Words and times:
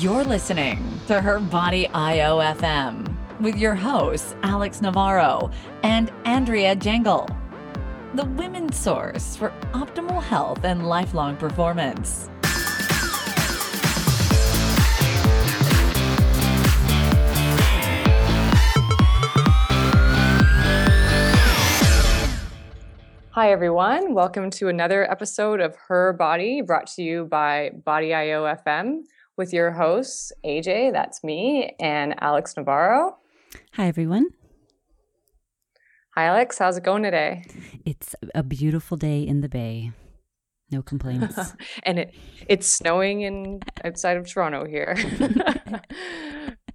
You're 0.00 0.22
listening 0.22 1.00
to 1.08 1.20
Her 1.20 1.40
Body 1.40 1.88
IOFM 1.92 3.40
with 3.40 3.56
your 3.56 3.74
hosts, 3.74 4.36
Alex 4.44 4.80
Navarro 4.80 5.50
and 5.82 6.12
Andrea 6.24 6.76
Jengel, 6.76 7.28
the 8.14 8.24
women's 8.24 8.76
source 8.76 9.34
for 9.34 9.52
optimal 9.72 10.22
health 10.22 10.62
and 10.62 10.86
lifelong 10.86 11.36
performance. 11.36 12.30
Hi, 23.32 23.50
everyone. 23.50 24.14
Welcome 24.14 24.50
to 24.50 24.68
another 24.68 25.10
episode 25.10 25.60
of 25.60 25.74
Her 25.74 26.12
Body 26.12 26.60
brought 26.60 26.86
to 26.92 27.02
you 27.02 27.24
by 27.24 27.70
Body 27.84 28.14
IO 28.14 28.44
FM 28.44 29.02
with 29.38 29.52
your 29.52 29.70
hosts, 29.70 30.32
AJ, 30.44 30.92
that's 30.92 31.22
me, 31.22 31.74
and 31.80 32.14
Alex 32.20 32.56
Navarro. 32.56 33.16
Hi, 33.74 33.86
everyone. 33.86 34.26
Hi, 36.16 36.24
Alex. 36.24 36.58
How's 36.58 36.76
it 36.76 36.82
going 36.82 37.04
today? 37.04 37.44
It's 37.86 38.16
a 38.34 38.42
beautiful 38.42 38.96
day 38.96 39.22
in 39.22 39.40
the 39.40 39.48
Bay. 39.48 39.92
No 40.70 40.82
complaints. 40.82 41.38
and 41.84 42.00
it 42.00 42.14
it's 42.46 42.66
snowing 42.66 43.22
in 43.22 43.60
outside 43.84 44.16
of 44.18 44.28
Toronto 44.28 44.66
here. 44.66 44.96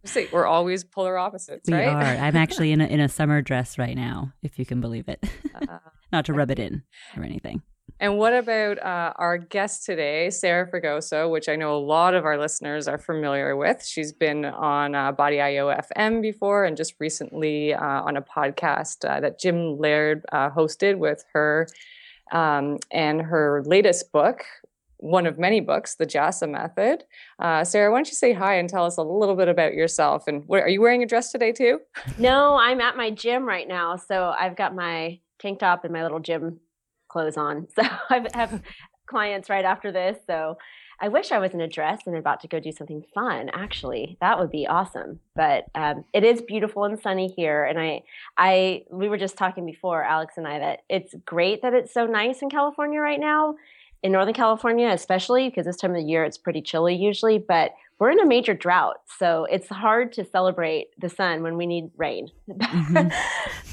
See, 0.05 0.27
we're 0.31 0.47
always 0.47 0.83
polar 0.83 1.17
opposites, 1.17 1.69
we 1.69 1.75
right? 1.75 1.87
are. 1.87 2.25
I'm 2.25 2.35
actually 2.35 2.71
in 2.71 2.81
a, 2.81 2.85
in 2.85 2.99
a 2.99 3.07
summer 3.07 3.41
dress 3.41 3.77
right 3.77 3.95
now, 3.95 4.33
if 4.41 4.57
you 4.57 4.65
can 4.65 4.81
believe 4.81 5.07
it. 5.07 5.23
Uh, 5.53 5.77
Not 6.11 6.25
to 6.25 6.33
rub 6.33 6.49
it 6.49 6.57
in 6.57 6.81
or 7.15 7.23
anything. 7.23 7.61
And 7.99 8.17
what 8.17 8.33
about 8.33 8.79
uh, 8.79 9.13
our 9.15 9.37
guest 9.37 9.85
today, 9.85 10.29
Sarah 10.29 10.69
Fragoso, 10.69 11.31
which 11.31 11.47
I 11.47 11.55
know 11.55 11.75
a 11.75 11.79
lot 11.79 12.15
of 12.15 12.25
our 12.25 12.37
listeners 12.37 12.87
are 12.87 12.97
familiar 12.97 13.55
with? 13.55 13.85
She's 13.85 14.11
been 14.11 14.45
on 14.45 14.95
uh, 14.95 15.11
Body 15.11 15.39
IO 15.39 15.67
FM 15.67 16.21
before 16.21 16.65
and 16.65 16.75
just 16.75 16.95
recently 16.99 17.73
uh, 17.73 18.01
on 18.01 18.17
a 18.17 18.21
podcast 18.21 19.07
uh, 19.07 19.19
that 19.21 19.39
Jim 19.39 19.77
Laird 19.77 20.25
uh, 20.31 20.49
hosted 20.49 20.97
with 20.97 21.23
her 21.33 21.67
um, 22.31 22.79
and 22.91 23.21
her 23.21 23.63
latest 23.65 24.11
book, 24.11 24.43
one 24.97 25.25
of 25.25 25.37
many 25.37 25.59
books, 25.59 25.95
The 25.95 26.05
JASA 26.05 26.49
Method. 26.49 27.03
Uh, 27.39 27.63
Sarah, 27.63 27.91
why 27.91 27.97
don't 27.99 28.07
you 28.07 28.15
say 28.15 28.33
hi 28.33 28.55
and 28.55 28.67
tell 28.67 28.85
us 28.85 28.97
a 28.97 29.03
little 29.03 29.35
bit 29.35 29.47
about 29.47 29.73
yourself? 29.73 30.27
And 30.27 30.43
what, 30.47 30.61
are 30.61 30.69
you 30.69 30.81
wearing 30.81 31.03
a 31.03 31.05
dress 31.05 31.31
today 31.31 31.51
too? 31.51 31.79
No, 32.17 32.57
I'm 32.57 32.81
at 32.81 32.97
my 32.97 33.11
gym 33.11 33.45
right 33.45 33.67
now. 33.67 33.97
So 33.97 34.33
I've 34.37 34.55
got 34.55 34.75
my 34.75 35.19
tank 35.39 35.59
top 35.59 35.83
and 35.83 35.93
my 35.93 36.03
little 36.03 36.19
gym 36.19 36.59
clothes 37.13 37.37
on. 37.37 37.67
So 37.75 37.83
I 38.09 38.27
have 38.33 38.61
clients 39.05 39.49
right 39.49 39.65
after 39.65 39.91
this. 39.91 40.17
So 40.27 40.57
I 40.99 41.07
wish 41.09 41.31
I 41.31 41.39
was 41.39 41.53
in 41.53 41.61
a 41.61 41.67
dress 41.67 42.01
and 42.05 42.15
about 42.15 42.39
to 42.41 42.47
go 42.47 42.59
do 42.59 42.71
something 42.71 43.03
fun. 43.13 43.49
Actually, 43.53 44.17
that 44.21 44.39
would 44.39 44.51
be 44.51 44.67
awesome. 44.67 45.19
But 45.35 45.65
um, 45.75 46.05
it 46.13 46.23
is 46.23 46.41
beautiful 46.41 46.85
and 46.85 46.99
sunny 46.99 47.27
here, 47.35 47.65
and 47.65 47.79
I, 47.79 48.03
I, 48.37 48.83
we 48.91 49.09
were 49.09 49.17
just 49.17 49.37
talking 49.37 49.65
before, 49.65 50.03
Alex 50.03 50.35
and 50.37 50.47
I, 50.47 50.59
that 50.59 50.79
it's 50.89 51.13
great 51.25 51.61
that 51.61 51.73
it's 51.73 51.93
so 51.93 52.05
nice 52.05 52.41
in 52.41 52.49
California 52.49 52.99
right 52.99 53.19
now, 53.19 53.55
in 54.01 54.11
Northern 54.11 54.33
California 54.33 54.89
especially, 54.89 55.49
because 55.49 55.65
this 55.65 55.77
time 55.77 55.91
of 55.91 55.97
the 55.97 56.09
year 56.09 56.23
it's 56.23 56.37
pretty 56.37 56.61
chilly 56.61 56.95
usually. 56.95 57.37
But 57.37 57.71
we're 57.99 58.11
in 58.11 58.19
a 58.19 58.25
major 58.25 58.53
drought, 58.53 58.97
so 59.19 59.45
it's 59.51 59.67
hard 59.67 60.13
to 60.13 60.23
celebrate 60.23 60.87
the 60.99 61.09
sun 61.09 61.43
when 61.43 61.57
we 61.57 61.65
need 61.65 61.91
rain. 61.97 62.29
Mm-hmm. 62.49 63.09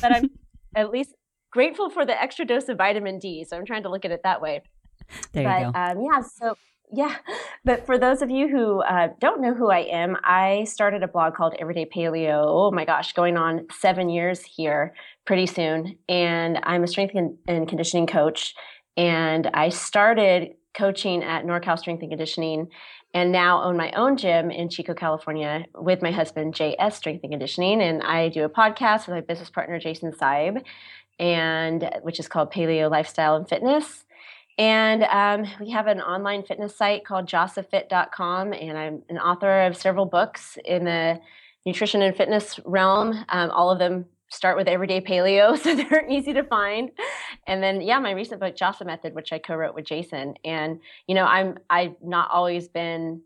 but 0.01 0.17
I'm 0.17 0.31
at 0.75 0.91
least 0.91 1.15
grateful 1.51 1.91
for 1.91 2.05
the 2.05 2.21
extra 2.21 2.45
dose 2.45 2.69
of 2.69 2.79
vitamin 2.79 3.19
D. 3.19 3.45
So 3.45 3.57
I'm 3.57 3.65
trying 3.65 3.83
to 3.85 3.89
look 3.89 4.05
at 4.05 4.11
it 4.11 4.23
that 4.25 4.41
way. 4.41 4.63
There 5.33 5.45
but, 5.45 5.61
you 5.61 5.73
go. 5.73 5.79
Um, 5.79 6.03
yeah. 6.03 6.21
So 6.21 6.57
yeah, 6.93 7.17
but 7.65 7.87
for 7.87 7.99
those 7.99 8.21
of 8.21 8.31
you 8.31 8.49
who 8.49 8.83
uh, 8.83 9.09
don't 9.21 9.41
know 9.41 9.55
who 9.55 9.71
I 9.71 9.81
am, 9.81 10.17
I 10.25 10.65
started 10.65 11.03
a 11.03 11.09
blog 11.09 11.35
called 11.35 11.55
Everyday 11.59 11.87
Paleo. 11.87 12.43
Oh 12.45 12.71
my 12.73 12.85
gosh, 12.85 13.13
going 13.13 13.37
on 13.37 13.67
seven 13.71 14.09
years 14.09 14.43
here 14.43 14.95
pretty 15.25 15.47
soon, 15.47 15.97
and 16.09 16.59
I'm 16.65 16.83
a 16.83 16.89
strength 16.89 17.15
and 17.15 17.69
conditioning 17.69 18.07
coach. 18.07 18.55
And 18.97 19.49
I 19.55 19.69
started 19.69 20.55
coaching 20.75 21.23
at 21.23 21.45
NorCal 21.45 21.79
Strength 21.79 22.03
and 22.03 22.11
Conditioning 22.11 22.69
and 23.13 23.33
now 23.33 23.63
own 23.63 23.77
my 23.77 23.91
own 23.93 24.17
gym 24.17 24.51
in 24.51 24.69
Chico, 24.69 24.95
California 24.95 25.65
with 25.75 26.01
my 26.01 26.13
husband, 26.13 26.55
JS 26.55 26.93
Strength 26.93 27.25
and 27.25 27.33
Conditioning. 27.33 27.83
And 27.83 28.03
I 28.03 28.29
do 28.29 28.45
a 28.45 28.49
podcast 28.49 29.07
with 29.07 29.17
my 29.17 29.21
business 29.21 29.51
partner, 29.51 29.79
Jason 29.81 30.13
Seib 30.13 30.63
and 31.21 31.89
which 32.03 32.19
is 32.19 32.27
called 32.27 32.51
Paleo 32.51 32.91
Lifestyle 32.91 33.37
and 33.37 33.49
Fitness. 33.49 34.05
And 34.59 35.05
um, 35.05 35.47
we 35.61 35.71
have 35.71 35.87
an 35.87 36.01
online 36.01 36.43
fitness 36.43 36.77
site 36.77 37.05
called 37.05 37.27
jasafit.com, 37.27 38.53
and 38.53 38.77
I'm 38.77 39.03
an 39.09 39.19
author 39.19 39.63
of 39.63 39.77
several 39.77 40.07
books 40.07 40.59
in 40.65 40.85
the 40.85 41.21
nutrition 41.65 42.03
and 42.03 42.17
fitness 42.17 42.59
realm. 42.65 43.25
Um, 43.29 43.51
all 43.51 43.71
of 43.71 43.79
them 43.79 44.07
start 44.31 44.57
with 44.57 44.67
everyday 44.67 45.01
paleo, 45.01 45.57
so 45.63 45.75
they're 45.75 46.09
easy 46.11 46.33
to 46.33 46.43
find. 46.43 46.91
And 47.47 47.63
then, 47.63 47.81
yeah, 47.81 47.99
my 47.99 48.13
recent 48.13 48.41
book, 48.41 48.57
JASA 48.57 48.85
Method, 48.85 49.15
which 49.15 49.33
I 49.33 49.39
co-wrote 49.39 49.75
with 49.75 49.85
Jason. 49.85 50.35
And 50.45 50.81
you 51.07 51.15
know, 51.15 51.25
I'm 51.25 51.59
I've 51.69 51.95
not 52.03 52.31
always 52.31 52.69
been 52.69 53.23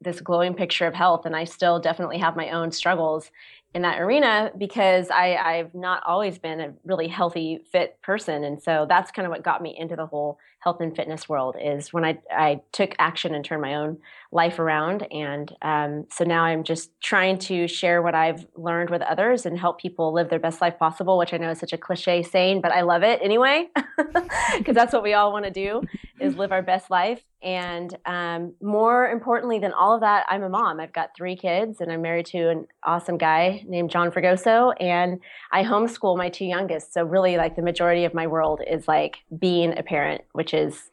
this 0.00 0.20
glowing 0.20 0.54
picture 0.54 0.86
of 0.86 0.94
health, 0.94 1.24
and 1.24 1.36
I 1.36 1.44
still 1.44 1.78
definitely 1.78 2.18
have 2.18 2.36
my 2.36 2.50
own 2.50 2.72
struggles 2.72 3.30
in 3.74 3.82
that 3.82 4.00
arena 4.00 4.52
because 4.56 5.10
I, 5.10 5.34
I've 5.34 5.74
not 5.74 6.02
always 6.06 6.38
been 6.38 6.60
a 6.60 6.72
really 6.84 7.08
healthy, 7.08 7.60
fit 7.72 8.00
person. 8.02 8.44
And 8.44 8.62
so 8.62 8.86
that's 8.88 9.10
kind 9.10 9.26
of 9.26 9.32
what 9.32 9.42
got 9.42 9.62
me 9.62 9.76
into 9.76 9.96
the 9.96 10.06
whole 10.06 10.38
health 10.60 10.80
and 10.80 10.94
fitness 10.94 11.28
world 11.28 11.56
is 11.60 11.92
when 11.92 12.04
I, 12.04 12.18
I 12.30 12.60
took 12.72 12.94
action 12.98 13.34
and 13.34 13.44
turned 13.44 13.60
my 13.60 13.74
own 13.74 13.98
life 14.30 14.60
around. 14.60 15.06
And 15.12 15.52
um, 15.60 16.06
so 16.10 16.24
now 16.24 16.44
I'm 16.44 16.62
just 16.62 16.90
trying 17.02 17.38
to 17.40 17.66
share 17.66 18.00
what 18.00 18.14
I've 18.14 18.46
learned 18.56 18.90
with 18.90 19.02
others 19.02 19.44
and 19.44 19.58
help 19.58 19.80
people 19.80 20.12
live 20.14 20.30
their 20.30 20.38
best 20.38 20.60
life 20.60 20.78
possible, 20.78 21.18
which 21.18 21.34
I 21.34 21.36
know 21.36 21.50
is 21.50 21.58
such 21.58 21.72
a 21.72 21.78
cliche 21.78 22.22
saying, 22.22 22.60
but 22.60 22.72
I 22.72 22.82
love 22.82 23.02
it 23.02 23.20
anyway, 23.22 23.68
because 24.56 24.74
that's 24.74 24.92
what 24.92 25.02
we 25.02 25.14
all 25.14 25.32
want 25.32 25.44
to 25.46 25.50
do 25.50 25.82
is 26.20 26.36
live 26.36 26.52
our 26.52 26.62
best 26.62 26.90
life. 26.90 27.22
And 27.44 27.96
um, 28.06 28.54
more 28.62 29.08
importantly 29.08 29.58
than 29.58 29.72
all 29.72 29.94
of 29.94 30.00
that, 30.00 30.24
I'm 30.28 30.42
a 30.42 30.48
mom. 30.48 30.80
I've 30.80 30.94
got 30.94 31.10
three 31.14 31.36
kids 31.36 31.80
and 31.80 31.92
I'm 31.92 32.00
married 32.00 32.26
to 32.26 32.48
an 32.48 32.66
awesome 32.82 33.18
guy 33.18 33.62
named 33.68 33.90
John 33.90 34.10
Fragoso. 34.10 34.72
And 34.80 35.20
I 35.52 35.62
homeschool 35.62 36.16
my 36.16 36.30
two 36.30 36.46
youngest. 36.46 36.94
So 36.94 37.04
really 37.04 37.36
like 37.36 37.54
the 37.54 37.62
majority 37.62 38.06
of 38.06 38.14
my 38.14 38.26
world 38.26 38.62
is 38.66 38.88
like 38.88 39.18
being 39.38 39.76
a 39.78 39.82
parent, 39.82 40.22
which 40.32 40.54
is 40.54 40.90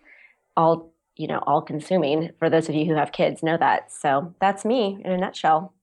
all 0.58 0.94
you 1.16 1.28
know 1.28 1.40
all 1.46 1.62
consuming 1.62 2.32
for 2.40 2.50
those 2.50 2.70
of 2.70 2.76
you 2.76 2.86
who 2.86 2.96
have 2.96 3.12
kids 3.12 3.44
know 3.44 3.58
that 3.58 3.92
so 3.92 4.34
that's 4.40 4.66
me 4.66 5.00
in 5.04 5.12
a 5.12 5.18
nutshell 5.18 5.74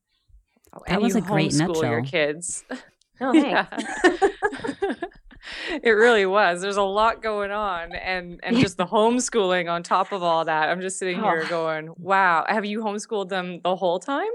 oh, 0.74 0.80
that 0.88 1.00
was 1.00 1.14
a 1.14 1.20
great 1.20 1.54
nutshell 1.54 1.84
your 1.84 2.02
kids 2.02 2.64
oh 3.20 3.32
thanks 3.40 5.04
it 5.82 5.90
really 5.90 6.26
was 6.26 6.60
there's 6.60 6.76
a 6.76 6.82
lot 6.82 7.22
going 7.22 7.50
on 7.50 7.92
and 7.94 8.40
and 8.42 8.56
just 8.58 8.76
the 8.76 8.86
homeschooling 8.86 9.70
on 9.70 9.82
top 9.82 10.12
of 10.12 10.22
all 10.22 10.44
that 10.44 10.68
i'm 10.68 10.80
just 10.80 10.98
sitting 10.98 11.20
here 11.20 11.42
oh. 11.44 11.48
going 11.48 11.88
wow 11.96 12.44
have 12.48 12.64
you 12.64 12.80
homeschooled 12.80 13.28
them 13.28 13.60
the 13.62 13.76
whole 13.76 13.98
time 13.98 14.30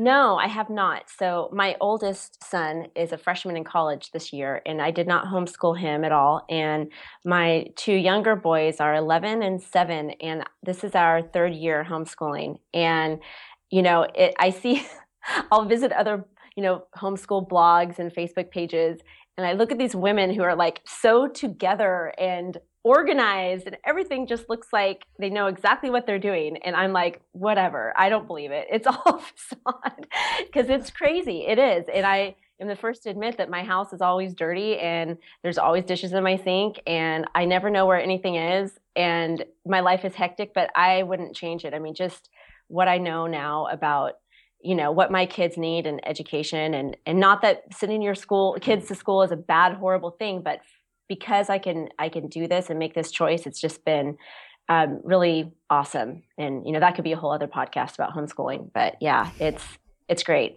no, 0.00 0.36
I 0.36 0.46
have 0.46 0.70
not. 0.70 1.10
So 1.10 1.50
my 1.52 1.76
oldest 1.80 2.44
son 2.44 2.86
is 2.94 3.10
a 3.10 3.18
freshman 3.18 3.56
in 3.56 3.64
college 3.64 4.12
this 4.12 4.32
year, 4.32 4.62
and 4.64 4.80
I 4.80 4.92
did 4.92 5.08
not 5.08 5.26
homeschool 5.26 5.76
him 5.76 6.04
at 6.04 6.12
all. 6.12 6.44
And 6.48 6.92
my 7.24 7.66
two 7.74 7.94
younger 7.94 8.36
boys 8.36 8.78
are 8.78 8.94
11 8.94 9.42
and 9.42 9.60
7, 9.60 10.10
and 10.20 10.44
this 10.62 10.84
is 10.84 10.94
our 10.94 11.22
third 11.22 11.52
year 11.52 11.84
homeschooling. 11.84 12.58
And, 12.72 13.18
you 13.70 13.82
know, 13.82 14.06
it, 14.14 14.34
I 14.38 14.50
see, 14.50 14.86
I'll 15.50 15.64
visit 15.64 15.90
other, 15.90 16.24
you 16.56 16.62
know, 16.62 16.84
homeschool 16.96 17.48
blogs 17.48 17.98
and 17.98 18.14
Facebook 18.14 18.52
pages, 18.52 19.00
and 19.38 19.46
I 19.46 19.52
look 19.52 19.70
at 19.70 19.78
these 19.78 19.94
women 19.94 20.34
who 20.34 20.42
are 20.42 20.56
like 20.56 20.82
so 20.84 21.28
together 21.28 22.12
and 22.18 22.58
organized 22.82 23.66
and 23.68 23.76
everything 23.84 24.26
just 24.26 24.48
looks 24.48 24.68
like 24.72 25.04
they 25.20 25.30
know 25.30 25.46
exactly 25.46 25.90
what 25.90 26.06
they're 26.06 26.18
doing. 26.18 26.56
And 26.58 26.74
i'm 26.74 26.92
like 26.92 27.20
whatever. 27.32 27.94
I 27.96 28.08
don't 28.08 28.26
believe 28.26 28.50
it. 28.50 28.66
It's 28.70 28.86
all 28.86 29.18
facade. 29.18 30.06
Because 30.44 30.68
it's 30.68 30.90
crazy. 30.90 31.46
It 31.46 31.58
is. 31.58 31.86
And 31.92 32.04
i 32.04 32.34
am 32.60 32.66
the 32.66 32.74
first 32.74 33.04
to 33.04 33.10
admit 33.10 33.38
that 33.38 33.48
my 33.48 33.62
house 33.62 33.92
is 33.92 34.00
always 34.00 34.34
dirty 34.34 34.76
and 34.78 35.16
there's 35.44 35.58
always 35.58 35.84
dishes 35.84 36.12
in 36.12 36.24
my 36.24 36.36
sink 36.36 36.80
and 36.88 37.24
i 37.36 37.44
never 37.44 37.70
know 37.70 37.86
where 37.86 38.02
anything 38.02 38.34
is. 38.34 38.72
And 38.96 39.44
my 39.64 39.80
life 39.80 40.04
is 40.04 40.14
hectic 40.16 40.52
but 40.52 40.68
i 40.74 41.04
wouldn't 41.04 41.36
change 41.36 41.64
it. 41.64 41.74
I 41.74 41.78
mean 41.78 41.94
just 41.94 42.28
what 42.66 42.88
i 42.88 42.98
know 42.98 43.28
now 43.28 43.66
about 43.68 44.14
you 44.60 44.74
know 44.74 44.90
what 44.90 45.10
my 45.10 45.24
kids 45.24 45.56
need 45.56 45.86
and 45.86 46.00
education 46.06 46.74
and 46.74 46.96
and 47.06 47.20
not 47.20 47.42
that 47.42 47.62
sending 47.72 48.02
your 48.02 48.14
school 48.14 48.56
kids 48.60 48.88
to 48.88 48.94
school 48.94 49.22
is 49.22 49.30
a 49.30 49.36
bad 49.36 49.74
horrible 49.74 50.10
thing 50.10 50.42
but 50.42 50.60
because 51.08 51.48
I 51.50 51.58
can 51.58 51.88
I 51.98 52.08
can 52.08 52.28
do 52.28 52.46
this 52.46 52.70
and 52.70 52.78
make 52.78 52.94
this 52.94 53.10
choice, 53.10 53.46
it's 53.46 53.60
just 53.60 53.84
been 53.84 54.18
um, 54.68 55.00
really 55.02 55.50
awesome. 55.70 56.22
And 56.36 56.66
you 56.66 56.72
know 56.72 56.80
that 56.80 56.94
could 56.94 57.04
be 57.04 57.12
a 57.12 57.16
whole 57.16 57.32
other 57.32 57.48
podcast 57.48 57.94
about 57.94 58.14
homeschooling. 58.14 58.70
But 58.72 58.96
yeah, 59.00 59.30
it's 59.40 59.64
it's 60.08 60.22
great. 60.22 60.56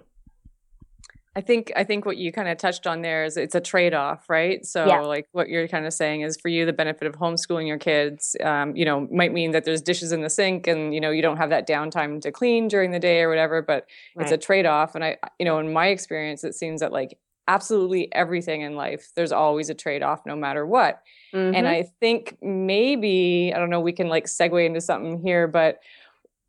I 1.33 1.39
think 1.39 1.71
I 1.77 1.85
think 1.85 2.05
what 2.05 2.17
you 2.17 2.33
kind 2.33 2.49
of 2.49 2.57
touched 2.57 2.85
on 2.85 3.01
there 3.01 3.23
is 3.23 3.37
it's 3.37 3.55
a 3.55 3.61
trade 3.61 3.93
off, 3.93 4.29
right? 4.29 4.65
So 4.65 4.85
yeah. 4.85 4.99
like 4.99 5.27
what 5.31 5.47
you're 5.47 5.67
kind 5.69 5.85
of 5.85 5.93
saying 5.93 6.21
is 6.21 6.35
for 6.35 6.49
you 6.49 6.65
the 6.65 6.73
benefit 6.73 7.07
of 7.07 7.15
homeschooling 7.15 7.67
your 7.67 7.77
kids, 7.77 8.35
um, 8.43 8.75
you 8.75 8.83
know, 8.83 9.07
might 9.09 9.31
mean 9.31 9.51
that 9.51 9.63
there's 9.63 9.81
dishes 9.81 10.11
in 10.11 10.21
the 10.21 10.29
sink 10.29 10.67
and 10.67 10.93
you 10.93 10.99
know 10.99 11.09
you 11.09 11.21
don't 11.21 11.37
have 11.37 11.49
that 11.49 11.65
downtime 11.65 12.19
to 12.21 12.31
clean 12.33 12.67
during 12.67 12.91
the 12.91 12.99
day 12.99 13.21
or 13.21 13.29
whatever, 13.29 13.61
but 13.61 13.85
right. 14.15 14.23
it's 14.23 14.31
a 14.33 14.37
trade 14.37 14.65
off. 14.65 14.93
And 14.93 15.05
I, 15.05 15.17
you 15.39 15.45
know, 15.45 15.57
in 15.59 15.71
my 15.71 15.87
experience, 15.87 16.43
it 16.43 16.53
seems 16.53 16.81
that 16.81 16.91
like 16.91 17.17
absolutely 17.47 18.13
everything 18.13 18.61
in 18.61 18.75
life, 18.75 19.11
there's 19.15 19.31
always 19.31 19.69
a 19.69 19.73
trade 19.73 20.03
off, 20.03 20.25
no 20.25 20.35
matter 20.35 20.65
what. 20.65 21.01
Mm-hmm. 21.33 21.55
And 21.55 21.67
I 21.67 21.83
think 22.01 22.37
maybe 22.41 23.53
I 23.55 23.59
don't 23.59 23.69
know, 23.69 23.79
we 23.79 23.93
can 23.93 24.09
like 24.09 24.25
segue 24.25 24.65
into 24.65 24.81
something 24.81 25.21
here, 25.21 25.47
but 25.47 25.79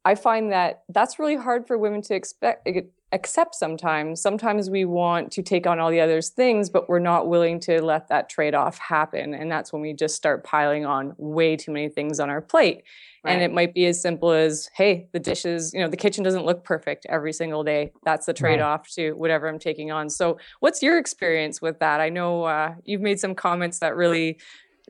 I 0.05 0.15
find 0.15 0.53
that 0.53 0.83
that's 0.89 1.19
really 1.19 1.37
hard 1.37 1.67
for 1.67 1.79
women 1.79 2.03
to 2.03 2.15
expect 2.15 2.69
accept 3.13 3.55
sometimes. 3.55 4.21
Sometimes 4.21 4.71
we 4.71 4.85
want 4.87 5.31
to 5.33 5.43
take 5.43 5.67
on 5.67 5.79
all 5.79 5.91
the 5.91 6.01
other 6.01 6.23
things, 6.23 6.71
but 6.71 6.89
we're 6.89 6.99
not 6.99 7.29
willing 7.29 7.61
to 7.61 7.83
let 7.83 8.09
that 8.09 8.31
trade 8.31 8.55
off 8.55 8.79
happen. 8.79 9.35
And 9.35 9.51
that's 9.51 9.73
when 9.73 9.83
we 9.83 9.93
just 9.93 10.17
start 10.17 10.45
piling 10.45 10.87
on 10.87 11.15
way 11.19 11.57
too 11.57 11.73
many 11.73 11.91
things 11.91 12.19
on 12.19 12.31
our 12.31 12.41
plate. 12.41 12.85
Right. 13.23 13.33
And 13.33 13.43
it 13.43 13.53
might 13.53 13.75
be 13.75 13.87
as 13.87 14.01
simple 14.01 14.33
as, 14.33 14.69
hey, 14.75 15.09
the 15.13 15.21
dishes, 15.21 15.73
you 15.75 15.81
know, 15.81 15.89
the 15.89 15.97
kitchen 15.97 16.25
doesn't 16.25 16.47
look 16.47 16.65
perfect 16.65 17.07
every 17.09 17.33
single 17.33 17.63
day. 17.63 17.93
That's 18.03 18.27
the 18.27 18.33
trade 18.33 18.61
off 18.61 18.81
right. 18.81 18.91
to 18.95 19.13
whatever 19.13 19.47
I'm 19.47 19.59
taking 19.59 19.93
on. 19.93 20.09
So, 20.09 20.39
what's 20.61 20.83
your 20.83 20.99
experience 20.99 21.61
with 21.63 21.79
that? 21.81 22.01
I 22.01 22.09
know 22.09 22.45
uh, 22.45 22.75
you've 22.85 23.03
made 23.03 23.21
some 23.21 23.35
comments 23.35 23.79
that 23.79 23.95
really 23.95 24.39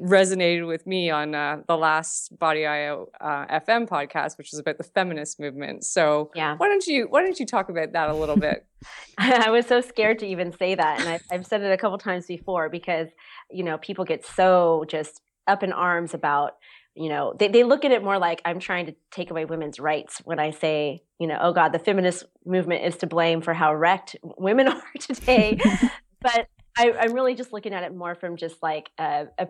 resonated 0.03 0.67
with 0.67 0.87
me 0.87 1.11
on 1.11 1.35
uh, 1.35 1.59
the 1.69 1.77
last 1.77 2.37
Body 2.39 2.67
IO 2.67 3.09
uh, 3.21 3.47
FM 3.47 3.89
podcast, 3.89 4.37
which 4.37 4.51
was 4.51 4.59
about 4.59 4.79
the 4.79 4.85
feminist 4.85 5.39
movement. 5.39 5.85
So 5.85 6.31
yeah. 6.35 6.57
why 6.57 6.69
don't 6.69 6.87
you 6.87 7.07
why 7.09 7.23
don't 7.23 7.39
you 7.39 7.47
talk 7.47 7.69
about 7.69 7.93
that 7.93 8.09
a 8.11 8.15
little 8.15 8.37
bit? 8.37 8.67
I 9.19 9.51
was 9.51 9.67
so 9.67 9.81
scared 9.81 10.19
to 10.21 10.27
even 10.27 10.53
say 10.53 10.75
that, 10.75 11.01
and 11.01 11.09
I've, 11.09 11.23
I've 11.31 11.47
said 11.47 11.63
it 11.63 11.71
a 11.71 11.77
couple 11.77 11.99
times 11.99 12.27
before 12.27 12.69
because 12.69 13.09
you 13.51 13.63
know 13.63 13.79
people 13.79 14.05
get 14.05 14.27
so 14.27 14.85
just 14.89 15.23
up 15.47 15.63
in 15.63 15.73
arms 15.73 16.15
about 16.15 16.55
you 16.95 17.09
know 17.09 17.35
they, 17.39 17.49
they 17.49 17.65
look 17.65 17.85
at 17.85 17.91
it 17.91 18.03
more 18.05 18.19
like 18.19 18.41
i'm 18.45 18.61
trying 18.61 18.87
to 18.87 18.95
take 19.11 19.31
away 19.31 19.45
women's 19.45 19.81
rights 19.81 20.21
when 20.25 20.39
i 20.39 20.51
say 20.51 21.03
you 21.19 21.27
know 21.27 21.39
oh 21.41 21.53
god 21.53 21.71
the 21.71 21.79
feminist 21.79 22.25
movement 22.45 22.85
is 22.85 22.97
to 22.97 23.07
blame 23.07 23.41
for 23.41 23.55
how 23.55 23.75
wrecked 23.75 24.15
women 24.23 24.69
are 24.69 24.83
today 25.01 25.59
but 26.21 26.47
I, 26.77 26.93
am 27.01 27.13
really 27.13 27.35
just 27.35 27.53
looking 27.53 27.75
at 27.75 27.83
it 27.83 27.95
more 27.95 28.15
from 28.15 28.37
just 28.37 28.63
like 28.63 28.91
a, 28.99 29.27
a, 29.39 29.47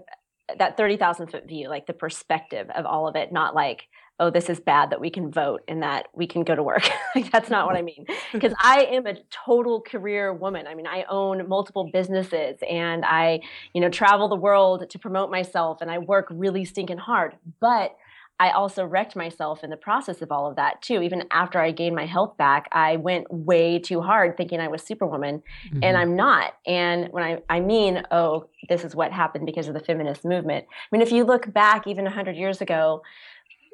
that 0.58 0.76
30,000 0.76 1.28
foot 1.28 1.46
view, 1.46 1.68
like 1.68 1.86
the 1.86 1.92
perspective 1.92 2.68
of 2.74 2.86
all 2.86 3.08
of 3.08 3.16
it, 3.16 3.32
not 3.32 3.54
like, 3.54 3.88
oh, 4.20 4.30
this 4.30 4.48
is 4.48 4.60
bad 4.60 4.90
that 4.90 5.00
we 5.00 5.10
can 5.10 5.30
vote 5.30 5.62
and 5.66 5.82
that 5.82 6.06
we 6.14 6.26
can 6.26 6.44
go 6.44 6.54
to 6.54 6.62
work. 6.62 6.88
like 7.14 7.30
that's 7.32 7.50
not 7.50 7.66
what 7.66 7.76
I 7.76 7.82
mean. 7.82 8.06
Mm-hmm. 8.08 8.38
Because 8.38 8.54
I 8.60 8.84
am 8.84 9.06
a 9.06 9.14
total 9.30 9.80
career 9.80 10.32
woman. 10.32 10.66
I 10.66 10.74
mean, 10.74 10.86
I 10.86 11.04
own 11.08 11.48
multiple 11.48 11.90
businesses 11.92 12.58
and 12.68 13.04
I, 13.04 13.40
you 13.74 13.80
know, 13.80 13.88
travel 13.88 14.28
the 14.28 14.36
world 14.36 14.88
to 14.88 14.98
promote 14.98 15.30
myself 15.30 15.78
and 15.80 15.90
I 15.90 15.98
work 15.98 16.28
really 16.30 16.64
stinking 16.64 16.98
hard. 16.98 17.36
But 17.60 17.96
I 18.42 18.50
also 18.50 18.84
wrecked 18.84 19.14
myself 19.14 19.62
in 19.62 19.70
the 19.70 19.76
process 19.76 20.20
of 20.20 20.32
all 20.32 20.50
of 20.50 20.56
that 20.56 20.82
too. 20.82 21.00
Even 21.00 21.22
after 21.30 21.60
I 21.60 21.70
gained 21.70 21.94
my 21.94 22.06
health 22.06 22.36
back, 22.36 22.68
I 22.72 22.96
went 22.96 23.32
way 23.32 23.78
too 23.78 24.00
hard 24.00 24.36
thinking 24.36 24.58
I 24.58 24.66
was 24.66 24.82
superwoman 24.82 25.44
mm-hmm. 25.68 25.78
and 25.80 25.96
I'm 25.96 26.16
not. 26.16 26.54
And 26.66 27.06
when 27.12 27.22
I, 27.22 27.38
I 27.48 27.60
mean, 27.60 28.02
oh, 28.10 28.48
this 28.68 28.82
is 28.82 28.96
what 28.96 29.12
happened 29.12 29.46
because 29.46 29.68
of 29.68 29.74
the 29.74 29.80
feminist 29.80 30.24
movement. 30.24 30.66
I 30.68 30.88
mean, 30.90 31.02
if 31.02 31.12
you 31.12 31.22
look 31.22 31.52
back 31.52 31.86
even 31.86 32.02
100 32.04 32.34
years 32.34 32.60
ago, 32.60 33.02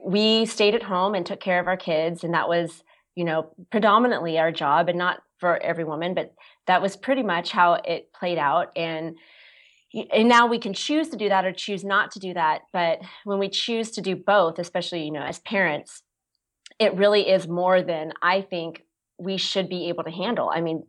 we 0.04 0.44
stayed 0.44 0.74
at 0.74 0.82
home 0.82 1.14
and 1.14 1.24
took 1.24 1.40
care 1.40 1.60
of 1.60 1.66
our 1.66 1.78
kids. 1.78 2.22
And 2.22 2.34
that 2.34 2.46
was, 2.46 2.84
you 3.14 3.24
know, 3.24 3.50
predominantly 3.70 4.38
our 4.38 4.52
job 4.52 4.90
and 4.90 4.98
not 4.98 5.22
for 5.38 5.56
every 5.62 5.84
woman, 5.84 6.12
but 6.12 6.34
that 6.66 6.82
was 6.82 6.94
pretty 6.94 7.22
much 7.22 7.52
how 7.52 7.80
it 7.86 8.12
played 8.12 8.36
out. 8.36 8.70
And 8.76 9.16
and 10.12 10.28
now 10.28 10.46
we 10.46 10.58
can 10.58 10.74
choose 10.74 11.08
to 11.08 11.16
do 11.16 11.28
that 11.28 11.44
or 11.44 11.52
choose 11.52 11.84
not 11.84 12.10
to 12.10 12.18
do 12.18 12.34
that 12.34 12.62
but 12.72 13.00
when 13.24 13.38
we 13.38 13.48
choose 13.48 13.90
to 13.90 14.00
do 14.00 14.14
both 14.14 14.58
especially 14.58 15.02
you 15.04 15.10
know 15.10 15.22
as 15.22 15.38
parents 15.40 16.02
it 16.78 16.94
really 16.94 17.28
is 17.28 17.48
more 17.48 17.82
than 17.82 18.12
i 18.22 18.40
think 18.40 18.82
we 19.18 19.36
should 19.36 19.68
be 19.68 19.88
able 19.88 20.04
to 20.04 20.10
handle. 20.10 20.50
I 20.52 20.60
mean 20.60 20.84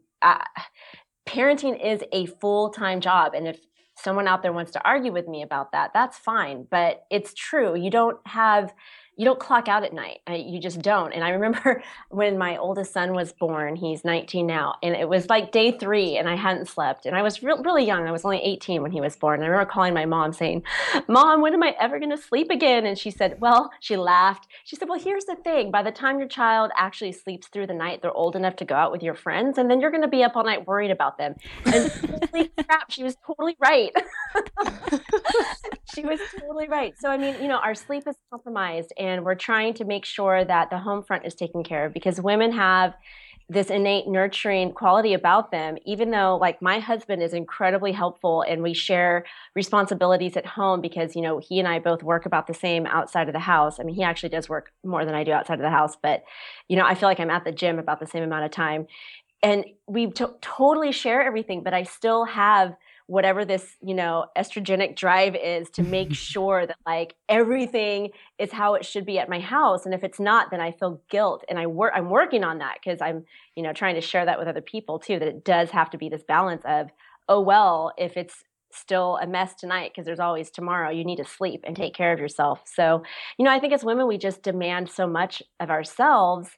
parenting 1.27 1.83
is 1.83 2.03
a 2.11 2.25
full-time 2.25 3.01
job 3.01 3.33
and 3.33 3.47
if 3.47 3.59
someone 3.97 4.27
out 4.27 4.41
there 4.41 4.53
wants 4.53 4.71
to 4.71 4.83
argue 4.85 5.11
with 5.11 5.27
me 5.27 5.41
about 5.41 5.71
that 5.71 5.91
that's 5.93 6.17
fine 6.17 6.65
but 6.69 7.05
it's 7.09 7.33
true. 7.33 7.75
You 7.75 7.89
don't 7.89 8.17
have 8.25 8.73
you 9.19 9.25
don't 9.25 9.39
clock 9.39 9.67
out 9.67 9.83
at 9.83 9.91
night. 9.91 10.21
You 10.29 10.61
just 10.61 10.81
don't. 10.81 11.11
And 11.11 11.25
I 11.25 11.31
remember 11.31 11.83
when 12.09 12.37
my 12.37 12.55
oldest 12.55 12.93
son 12.93 13.13
was 13.13 13.33
born, 13.33 13.75
he's 13.75 14.05
19 14.05 14.47
now, 14.47 14.75
and 14.81 14.95
it 14.95 15.09
was 15.09 15.27
like 15.27 15.51
day 15.51 15.77
three 15.77 16.15
and 16.15 16.29
I 16.29 16.37
hadn't 16.37 16.69
slept. 16.69 17.05
And 17.05 17.17
I 17.17 17.21
was 17.21 17.43
re- 17.43 17.59
really 17.61 17.85
young. 17.85 18.07
I 18.07 18.13
was 18.13 18.23
only 18.23 18.39
18 18.41 18.81
when 18.81 18.91
he 18.91 19.01
was 19.01 19.17
born. 19.17 19.41
And 19.41 19.43
I 19.43 19.47
remember 19.49 19.69
calling 19.69 19.93
my 19.93 20.05
mom 20.05 20.31
saying, 20.31 20.63
Mom, 21.09 21.41
when 21.41 21.53
am 21.53 21.61
I 21.61 21.75
ever 21.81 21.99
going 21.99 22.11
to 22.11 22.17
sleep 22.17 22.49
again? 22.49 22.85
And 22.85 22.97
she 22.97 23.11
said, 23.11 23.41
Well, 23.41 23.71
she 23.81 23.97
laughed. 23.97 24.47
She 24.63 24.77
said, 24.77 24.87
Well, 24.87 24.99
here's 24.99 25.25
the 25.25 25.35
thing. 25.35 25.69
By 25.69 25.83
the 25.83 25.91
time 25.91 26.17
your 26.19 26.29
child 26.29 26.71
actually 26.77 27.11
sleeps 27.11 27.47
through 27.47 27.67
the 27.67 27.73
night, 27.73 28.01
they're 28.01 28.13
old 28.13 28.37
enough 28.37 28.55
to 28.57 28.65
go 28.65 28.75
out 28.75 28.93
with 28.93 29.03
your 29.03 29.15
friends. 29.15 29.57
And 29.57 29.69
then 29.69 29.81
you're 29.81 29.91
going 29.91 30.03
to 30.03 30.07
be 30.07 30.23
up 30.23 30.37
all 30.37 30.45
night 30.45 30.65
worried 30.65 30.91
about 30.91 31.17
them. 31.17 31.35
And 31.65 31.91
holy 32.31 32.51
crap, 32.65 32.89
she 32.89 33.03
was 33.03 33.17
totally 33.27 33.57
right. 33.59 33.91
she 35.93 36.03
was 36.03 36.21
totally 36.39 36.69
right. 36.69 36.93
So, 36.97 37.09
I 37.09 37.17
mean, 37.17 37.35
you 37.41 37.49
know, 37.49 37.57
our 37.57 37.75
sleep 37.75 38.03
is 38.07 38.15
compromised. 38.31 38.93
And 38.97 39.08
and 39.09 39.25
we're 39.25 39.35
trying 39.35 39.73
to 39.75 39.85
make 39.85 40.05
sure 40.05 40.45
that 40.45 40.69
the 40.69 40.77
home 40.77 41.03
front 41.03 41.25
is 41.25 41.35
taken 41.35 41.63
care 41.63 41.85
of 41.85 41.93
because 41.93 42.21
women 42.21 42.51
have 42.51 42.93
this 43.51 43.71
innate 43.71 44.07
nurturing 44.07 44.71
quality 44.71 45.13
about 45.13 45.49
them 45.49 45.75
even 45.83 46.11
though 46.11 46.37
like 46.39 46.61
my 46.61 46.77
husband 46.77 47.23
is 47.23 47.33
incredibly 47.33 47.91
helpful 47.91 48.43
and 48.47 48.61
we 48.61 48.73
share 48.75 49.25
responsibilities 49.55 50.37
at 50.37 50.45
home 50.45 50.81
because 50.81 51.15
you 51.15 51.21
know 51.21 51.39
he 51.39 51.57
and 51.57 51.67
I 51.67 51.79
both 51.79 52.03
work 52.03 52.27
about 52.27 52.45
the 52.45 52.53
same 52.53 52.85
outside 52.85 53.27
of 53.27 53.33
the 53.33 53.39
house. 53.39 53.79
I 53.79 53.83
mean 53.83 53.95
he 53.95 54.03
actually 54.03 54.29
does 54.29 54.47
work 54.47 54.71
more 54.85 55.03
than 55.03 55.15
I 55.15 55.23
do 55.23 55.31
outside 55.31 55.55
of 55.55 55.61
the 55.61 55.69
house 55.71 55.97
but 56.01 56.23
you 56.67 56.77
know 56.77 56.85
I 56.85 56.93
feel 56.93 57.09
like 57.09 57.19
I'm 57.19 57.31
at 57.31 57.43
the 57.43 57.51
gym 57.51 57.79
about 57.79 57.99
the 57.99 58.07
same 58.07 58.23
amount 58.23 58.45
of 58.45 58.51
time. 58.51 58.85
And 59.41 59.65
we 59.87 60.11
t- 60.11 60.25
totally 60.41 60.91
share 60.91 61.23
everything 61.23 61.63
but 61.63 61.73
I 61.73 61.83
still 61.83 62.25
have 62.25 62.75
whatever 63.09 63.43
this 63.43 63.75
you 63.81 63.95
know 63.95 64.27
estrogenic 64.37 64.95
drive 64.95 65.35
is 65.35 65.67
to 65.71 65.81
make 65.81 66.13
sure 66.31 66.67
that 66.67 66.77
like 66.85 67.15
everything 67.27 68.11
is 68.37 68.51
how 68.51 68.75
it 68.75 68.85
should 68.85 69.05
be 69.05 69.17
at 69.17 69.27
my 69.27 69.39
house. 69.39 69.85
And 69.85 69.95
if 69.95 70.03
it's 70.03 70.19
not 70.19 70.51
then 70.51 70.61
i 70.61 70.71
feel 70.71 71.01
guilt. 71.09 71.43
And 71.49 71.57
i 71.57 71.65
work 71.65 71.93
i'm 71.95 72.09
working 72.09 72.43
on 72.43 72.59
that 72.59 72.77
because 72.81 73.01
i'm 73.01 73.25
you 73.55 73.63
know 73.63 73.73
trying 73.73 73.95
to 73.95 74.01
share 74.01 74.25
that 74.25 74.37
with 74.37 74.47
other 74.47 74.61
people 74.61 74.99
too 74.99 75.17
that 75.17 75.27
it 75.27 75.43
does 75.43 75.71
have 75.71 75.89
to 75.89 75.97
be 75.97 76.07
this 76.07 76.23
balance 76.23 76.61
of 76.65 76.89
oh 77.27 77.41
well 77.41 77.91
if 77.97 78.15
it's 78.15 78.43
still 78.71 79.17
a 79.19 79.25
mess 79.25 79.55
tonight 79.55 79.91
because 79.91 80.05
there's 80.05 80.19
always 80.19 80.51
tomorrow 80.51 80.91
you 80.91 81.03
need 81.03 81.15
to 81.15 81.25
sleep 81.25 81.61
and 81.63 81.75
take 81.75 81.95
care 81.95 82.13
of 82.13 82.19
yourself. 82.19 82.61
So 82.65 83.01
you 83.39 83.45
know 83.45 83.51
i 83.51 83.59
think 83.59 83.73
as 83.73 83.83
women 83.83 84.07
we 84.07 84.19
just 84.19 84.43
demand 84.43 84.87
so 84.87 85.07
much 85.07 85.41
of 85.59 85.71
ourselves 85.71 86.49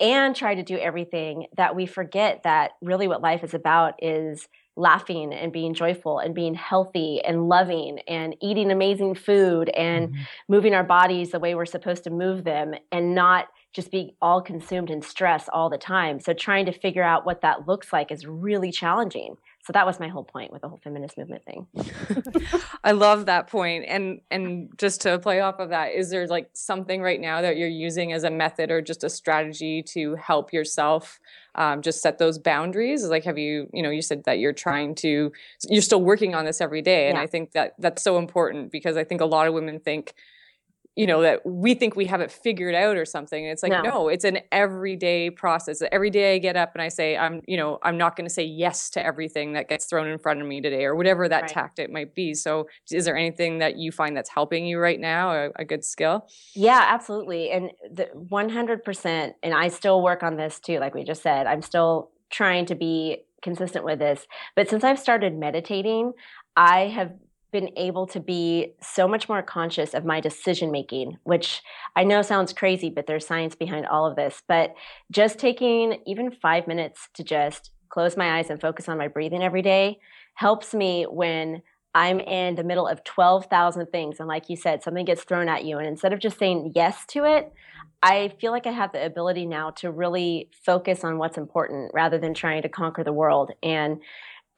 and 0.00 0.34
try 0.34 0.54
to 0.54 0.62
do 0.62 0.78
everything 0.78 1.46
that 1.56 1.76
we 1.76 1.86
forget 1.86 2.42
that 2.42 2.72
really 2.80 3.06
what 3.06 3.22
life 3.22 3.44
is 3.44 3.54
about 3.54 3.94
is 4.02 4.48
laughing 4.76 5.32
and 5.32 5.52
being 5.52 5.74
joyful 5.74 6.18
and 6.18 6.34
being 6.34 6.54
healthy 6.54 7.20
and 7.24 7.48
loving 7.48 8.00
and 8.08 8.34
eating 8.40 8.70
amazing 8.70 9.14
food 9.14 9.68
and 9.70 10.08
mm-hmm. 10.08 10.22
moving 10.48 10.74
our 10.74 10.84
bodies 10.84 11.30
the 11.30 11.38
way 11.38 11.54
we're 11.54 11.64
supposed 11.64 12.04
to 12.04 12.10
move 12.10 12.44
them 12.44 12.74
and 12.90 13.14
not 13.14 13.46
just 13.72 13.90
be 13.90 14.16
all 14.22 14.40
consumed 14.40 14.88
in 14.88 15.02
stress 15.02 15.48
all 15.52 15.68
the 15.68 15.78
time. 15.78 16.20
So 16.20 16.32
trying 16.32 16.66
to 16.66 16.72
figure 16.72 17.02
out 17.02 17.26
what 17.26 17.40
that 17.42 17.66
looks 17.66 17.92
like 17.92 18.12
is 18.12 18.24
really 18.24 18.70
challenging. 18.70 19.36
So 19.64 19.72
that 19.72 19.86
was 19.86 19.98
my 19.98 20.08
whole 20.08 20.24
point 20.24 20.52
with 20.52 20.62
the 20.62 20.68
whole 20.68 20.80
feminist 20.84 21.16
movement 21.18 21.42
thing. 21.44 21.66
I 22.84 22.92
love 22.92 23.26
that 23.26 23.48
point. 23.48 23.86
And 23.88 24.20
and 24.30 24.70
just 24.76 25.00
to 25.02 25.18
play 25.18 25.40
off 25.40 25.58
of 25.58 25.70
that, 25.70 25.92
is 25.92 26.10
there 26.10 26.26
like 26.26 26.50
something 26.52 27.00
right 27.00 27.20
now 27.20 27.40
that 27.40 27.56
you're 27.56 27.68
using 27.68 28.12
as 28.12 28.24
a 28.24 28.30
method 28.30 28.70
or 28.70 28.82
just 28.82 29.02
a 29.02 29.10
strategy 29.10 29.82
to 29.94 30.16
help 30.16 30.52
yourself 30.52 31.18
um, 31.54 31.82
just 31.82 32.02
set 32.02 32.18
those 32.18 32.38
boundaries? 32.38 33.04
Like, 33.04 33.24
have 33.24 33.38
you, 33.38 33.68
you 33.72 33.82
know, 33.82 33.90
you 33.90 34.02
said 34.02 34.24
that 34.24 34.38
you're 34.38 34.52
trying 34.52 34.94
to, 34.96 35.32
you're 35.68 35.82
still 35.82 36.02
working 36.02 36.34
on 36.34 36.44
this 36.44 36.60
every 36.60 36.82
day. 36.82 37.08
And 37.08 37.16
yeah. 37.16 37.22
I 37.22 37.26
think 37.26 37.52
that 37.52 37.74
that's 37.78 38.02
so 38.02 38.18
important 38.18 38.70
because 38.70 38.96
I 38.96 39.04
think 39.04 39.20
a 39.20 39.26
lot 39.26 39.46
of 39.46 39.54
women 39.54 39.80
think, 39.80 40.14
you 40.96 41.06
know 41.06 41.22
that 41.22 41.44
we 41.44 41.74
think 41.74 41.96
we 41.96 42.06
have 42.06 42.20
it 42.20 42.30
figured 42.30 42.74
out 42.74 42.96
or 42.96 43.04
something 43.04 43.44
it's 43.46 43.62
like 43.62 43.72
no, 43.72 43.82
no 43.82 44.08
it's 44.08 44.24
an 44.24 44.38
everyday 44.52 45.30
process. 45.30 45.82
Every 45.90 46.10
day 46.10 46.36
i 46.36 46.38
get 46.38 46.56
up 46.56 46.70
and 46.74 46.82
i 46.82 46.88
say 46.88 47.16
i'm 47.16 47.40
you 47.46 47.56
know 47.56 47.78
i'm 47.82 47.98
not 47.98 48.16
going 48.16 48.26
to 48.26 48.32
say 48.32 48.44
yes 48.44 48.90
to 48.90 49.04
everything 49.04 49.52
that 49.54 49.68
gets 49.68 49.86
thrown 49.86 50.08
in 50.08 50.18
front 50.18 50.40
of 50.40 50.46
me 50.46 50.60
today 50.60 50.84
or 50.84 50.94
whatever 50.94 51.28
that 51.28 51.42
right. 51.42 51.50
tactic 51.50 51.90
might 51.90 52.14
be. 52.14 52.34
So 52.34 52.68
is 52.90 53.04
there 53.04 53.16
anything 53.16 53.58
that 53.58 53.76
you 53.76 53.92
find 53.92 54.16
that's 54.16 54.30
helping 54.30 54.66
you 54.66 54.78
right 54.78 55.00
now 55.00 55.32
a, 55.32 55.50
a 55.56 55.64
good 55.64 55.84
skill? 55.84 56.26
Yeah 56.54 56.84
absolutely 56.88 57.50
and 57.50 57.70
the 57.90 58.08
100% 58.30 59.32
and 59.42 59.54
i 59.54 59.68
still 59.68 60.02
work 60.02 60.22
on 60.22 60.36
this 60.36 60.60
too 60.60 60.78
like 60.78 60.94
we 60.94 61.04
just 61.04 61.22
said 61.22 61.46
i'm 61.46 61.62
still 61.62 62.10
trying 62.30 62.66
to 62.66 62.74
be 62.74 63.18
consistent 63.42 63.84
with 63.84 63.98
this 63.98 64.26
but 64.56 64.68
since 64.68 64.84
i've 64.84 64.98
started 64.98 65.36
meditating 65.36 66.12
i 66.56 66.86
have 66.86 67.12
been 67.54 67.70
able 67.76 68.04
to 68.04 68.18
be 68.18 68.74
so 68.82 69.06
much 69.06 69.28
more 69.28 69.40
conscious 69.40 69.94
of 69.94 70.04
my 70.04 70.18
decision 70.20 70.72
making, 70.72 71.16
which 71.22 71.62
I 71.94 72.02
know 72.02 72.20
sounds 72.20 72.52
crazy, 72.52 72.90
but 72.90 73.06
there's 73.06 73.24
science 73.24 73.54
behind 73.54 73.86
all 73.86 74.06
of 74.06 74.16
this. 74.16 74.42
But 74.48 74.74
just 75.12 75.38
taking 75.38 76.02
even 76.04 76.32
five 76.32 76.66
minutes 76.66 77.08
to 77.14 77.22
just 77.22 77.70
close 77.90 78.16
my 78.16 78.38
eyes 78.38 78.50
and 78.50 78.60
focus 78.60 78.88
on 78.88 78.98
my 78.98 79.06
breathing 79.06 79.40
every 79.40 79.62
day 79.62 80.00
helps 80.34 80.74
me 80.74 81.04
when 81.04 81.62
I'm 81.94 82.18
in 82.18 82.56
the 82.56 82.64
middle 82.64 82.88
of 82.88 83.04
12,000 83.04 83.86
things. 83.86 84.18
And 84.18 84.26
like 84.26 84.50
you 84.50 84.56
said, 84.56 84.82
something 84.82 85.04
gets 85.04 85.22
thrown 85.22 85.48
at 85.48 85.64
you. 85.64 85.78
And 85.78 85.86
instead 85.86 86.12
of 86.12 86.18
just 86.18 86.40
saying 86.40 86.72
yes 86.74 87.06
to 87.10 87.24
it, 87.24 87.52
I 88.02 88.32
feel 88.40 88.50
like 88.50 88.66
I 88.66 88.72
have 88.72 88.90
the 88.90 89.06
ability 89.06 89.46
now 89.46 89.70
to 89.78 89.92
really 89.92 90.50
focus 90.66 91.04
on 91.04 91.18
what's 91.18 91.38
important 91.38 91.92
rather 91.94 92.18
than 92.18 92.34
trying 92.34 92.62
to 92.62 92.68
conquer 92.68 93.04
the 93.04 93.12
world. 93.12 93.52
And 93.62 94.00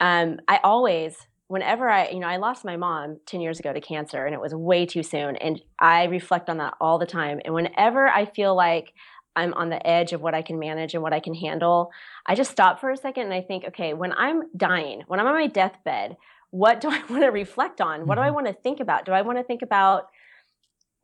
um, 0.00 0.40
I 0.48 0.60
always, 0.64 1.14
whenever 1.48 1.88
I, 1.88 2.08
you 2.08 2.18
know, 2.18 2.26
I 2.26 2.36
lost 2.36 2.64
my 2.64 2.76
mom 2.76 3.18
10 3.26 3.40
years 3.40 3.60
ago 3.60 3.72
to 3.72 3.80
cancer 3.80 4.24
and 4.24 4.34
it 4.34 4.40
was 4.40 4.54
way 4.54 4.86
too 4.86 5.02
soon. 5.02 5.36
And 5.36 5.60
I 5.78 6.04
reflect 6.04 6.50
on 6.50 6.58
that 6.58 6.74
all 6.80 6.98
the 6.98 7.06
time. 7.06 7.40
And 7.44 7.54
whenever 7.54 8.08
I 8.08 8.24
feel 8.24 8.54
like 8.56 8.92
I'm 9.36 9.54
on 9.54 9.68
the 9.68 9.86
edge 9.86 10.12
of 10.12 10.20
what 10.20 10.34
I 10.34 10.42
can 10.42 10.58
manage 10.58 10.94
and 10.94 11.02
what 11.02 11.12
I 11.12 11.20
can 11.20 11.34
handle, 11.34 11.90
I 12.24 12.34
just 12.34 12.50
stop 12.50 12.80
for 12.80 12.90
a 12.90 12.96
second 12.96 13.24
and 13.24 13.34
I 13.34 13.42
think, 13.42 13.64
okay, 13.68 13.94
when 13.94 14.12
I'm 14.12 14.42
dying, 14.56 15.02
when 15.06 15.20
I'm 15.20 15.26
on 15.26 15.34
my 15.34 15.46
deathbed, 15.46 16.16
what 16.50 16.80
do 16.80 16.88
I 16.90 17.02
want 17.10 17.22
to 17.22 17.30
reflect 17.30 17.80
on? 17.80 18.06
What 18.06 18.16
do 18.16 18.22
I 18.22 18.26
mm-hmm. 18.26 18.34
want 18.34 18.46
to 18.48 18.54
think 18.54 18.80
about? 18.80 19.04
Do 19.04 19.12
I 19.12 19.22
want 19.22 19.38
to 19.38 19.44
think 19.44 19.62
about 19.62 20.08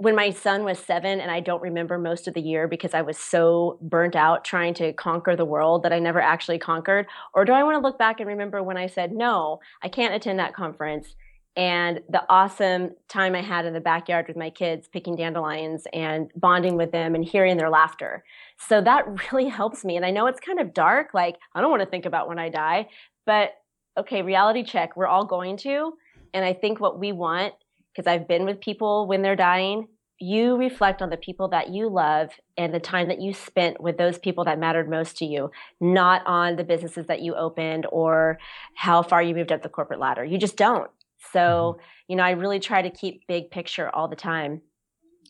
when 0.03 0.17
my 0.17 0.31
son 0.31 0.65
was 0.65 0.81
seven 0.81 1.21
and 1.21 1.31
I 1.31 1.39
don't 1.39 1.63
remember 1.63 1.97
most 1.97 2.27
of 2.27 2.35
the 2.35 2.41
year 2.41 2.67
because 2.67 2.93
I 2.93 3.03
was 3.03 3.17
so 3.17 3.79
burnt 3.81 4.17
out 4.17 4.45
trying 4.45 4.75
to 4.75 4.93
conquer 4.93 5.37
the 5.37 5.45
world 5.45 5.85
that 5.85 5.93
I 5.93 6.01
never 6.01 6.21
actually 6.21 6.59
conquered? 6.59 7.07
Or 7.35 7.45
do 7.45 7.53
I 7.53 7.63
want 7.63 7.77
to 7.77 7.87
look 7.87 7.99
back 7.99 8.19
and 8.19 8.27
remember 8.27 8.65
when 8.65 8.77
I 8.77 8.89
said, 8.89 9.13
no, 9.13 9.61
I 9.81 9.89
can't 9.89 10.13
attend 10.13 10.41
that 10.41 10.55
conference? 10.55 11.15
And 11.55 12.01
the 12.09 12.25
awesome 12.29 12.97
time 13.09 13.37
I 13.37 13.43
had 13.43 13.65
in 13.65 13.75
the 13.75 13.81
backyard 13.81 14.27
with 14.27 14.37
my 14.37 14.51
kids 14.51 14.89
picking 14.89 15.15
dandelions 15.15 15.87
and 15.93 16.33
bonding 16.35 16.77
with 16.77 16.91
them 16.91 17.15
and 17.15 17.25
hearing 17.25 17.57
their 17.57 17.71
laughter. 17.71 18.25
So 18.59 18.81
that 18.81 19.05
really 19.33 19.49
helps 19.49 19.85
me. 19.85 19.97
And 19.97 20.05
I 20.05 20.11
know 20.11 20.27
it's 20.27 20.41
kind 20.41 20.59
of 20.59 20.75
dark, 20.75 21.15
like 21.15 21.37
I 21.55 21.61
don't 21.61 21.71
want 21.71 21.83
to 21.83 21.89
think 21.89 22.07
about 22.07 22.27
when 22.27 22.41
I 22.41 22.49
die, 22.49 22.89
but 23.25 23.53
okay, 23.97 24.23
reality 24.23 24.65
check, 24.65 24.97
we're 24.97 25.07
all 25.07 25.27
going 25.27 25.59
to. 25.59 25.93
And 26.35 26.45
I 26.45 26.55
think 26.55 26.81
what 26.81 26.99
we 26.99 27.13
want, 27.13 27.55
because 27.93 28.09
I've 28.09 28.27
been 28.27 28.47
with 28.47 28.61
people 28.61 29.07
when 29.07 29.23
they're 29.23 29.37
dying, 29.37 29.87
you 30.23 30.57
reflect 30.57 31.03
on 31.03 31.11
the 31.11 31.17
people 31.17 31.49
that 31.49 31.71
you 31.71 31.89
love 31.89 32.31
and 32.57 32.73
the 32.73 32.81
time 32.81 33.09
that 33.09 33.21
you 33.21 33.35
spent 33.35 33.81
with 33.81 33.99
those 33.99 34.19
people 34.19 34.45
that 34.45 34.59
mattered 34.59 34.89
most 34.89 35.17
to 35.19 35.25
you, 35.25 35.51
not 35.81 36.23
on 36.27 36.57
the 36.57 36.65
businesses 36.65 37.07
that 37.07 37.23
you 37.23 37.35
opened 37.35 37.87
or 37.91 38.39
how 38.77 39.03
far 39.03 39.23
you 39.23 39.35
moved 39.35 39.51
up 39.51 39.63
the 39.63 39.69
corporate 39.69 39.99
ladder. 39.99 40.25
You 40.25 40.39
just 40.39 40.57
don't. 40.57 40.91
So, 41.33 41.77
mm-hmm. 41.77 41.83
you 42.09 42.17
know, 42.17 42.23
I 42.23 42.31
really 42.31 42.61
try 42.61 42.83
to 42.83 42.91
keep 42.91 43.27
big 43.27 43.51
picture 43.51 43.91
all 43.91 44.09
the 44.09 44.17
time. 44.17 44.63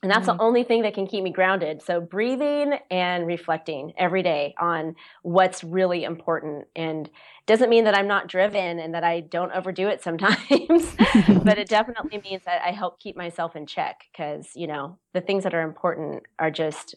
And 0.02 0.10
that's 0.10 0.26
mm-hmm. 0.26 0.36
the 0.36 0.42
only 0.42 0.64
thing 0.64 0.82
that 0.82 0.94
can 0.94 1.06
keep 1.06 1.22
me 1.22 1.30
grounded. 1.30 1.80
So, 1.80 2.00
breathing 2.00 2.74
and 2.90 3.26
reflecting 3.26 3.92
every 3.96 4.22
day 4.22 4.54
on 4.60 4.96
what's 5.22 5.62
really 5.62 6.02
important. 6.02 6.66
And 6.74 7.08
doesn't 7.46 7.70
mean 7.70 7.84
that 7.84 7.96
I'm 7.96 8.08
not 8.08 8.28
driven 8.28 8.78
and 8.78 8.94
that 8.94 9.04
I 9.04 9.20
don't 9.20 9.52
overdo 9.52 9.88
it 9.88 10.02
sometimes, 10.02 10.96
but 11.44 11.58
it 11.58 11.68
definitely 11.68 12.20
means 12.24 12.42
that 12.44 12.62
I 12.64 12.72
help 12.72 12.98
keep 13.00 13.16
myself 13.16 13.54
in 13.54 13.66
check 13.66 14.02
because, 14.12 14.50
you 14.54 14.66
know, 14.66 14.98
the 15.12 15.20
things 15.20 15.44
that 15.44 15.54
are 15.54 15.62
important 15.62 16.24
are 16.38 16.50
just 16.50 16.96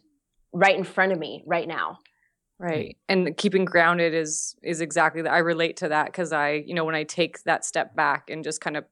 right 0.51 0.75
in 0.75 0.83
front 0.83 1.11
of 1.11 1.19
me 1.19 1.43
right 1.45 1.67
now. 1.67 1.99
Right. 2.57 2.97
And 3.09 3.35
keeping 3.35 3.65
grounded 3.65 4.13
is 4.13 4.55
is 4.63 4.79
exactly 4.81 5.21
that. 5.23 5.33
I 5.33 5.39
relate 5.39 5.77
to 5.77 5.89
that 5.89 6.05
because 6.05 6.31
I, 6.31 6.63
you 6.65 6.73
know, 6.73 6.85
when 6.85 6.95
I 6.95 7.03
take 7.03 7.43
that 7.43 7.65
step 7.65 7.95
back 7.95 8.29
and 8.29 8.43
just 8.43 8.61
kind 8.61 8.77
of 8.77 8.85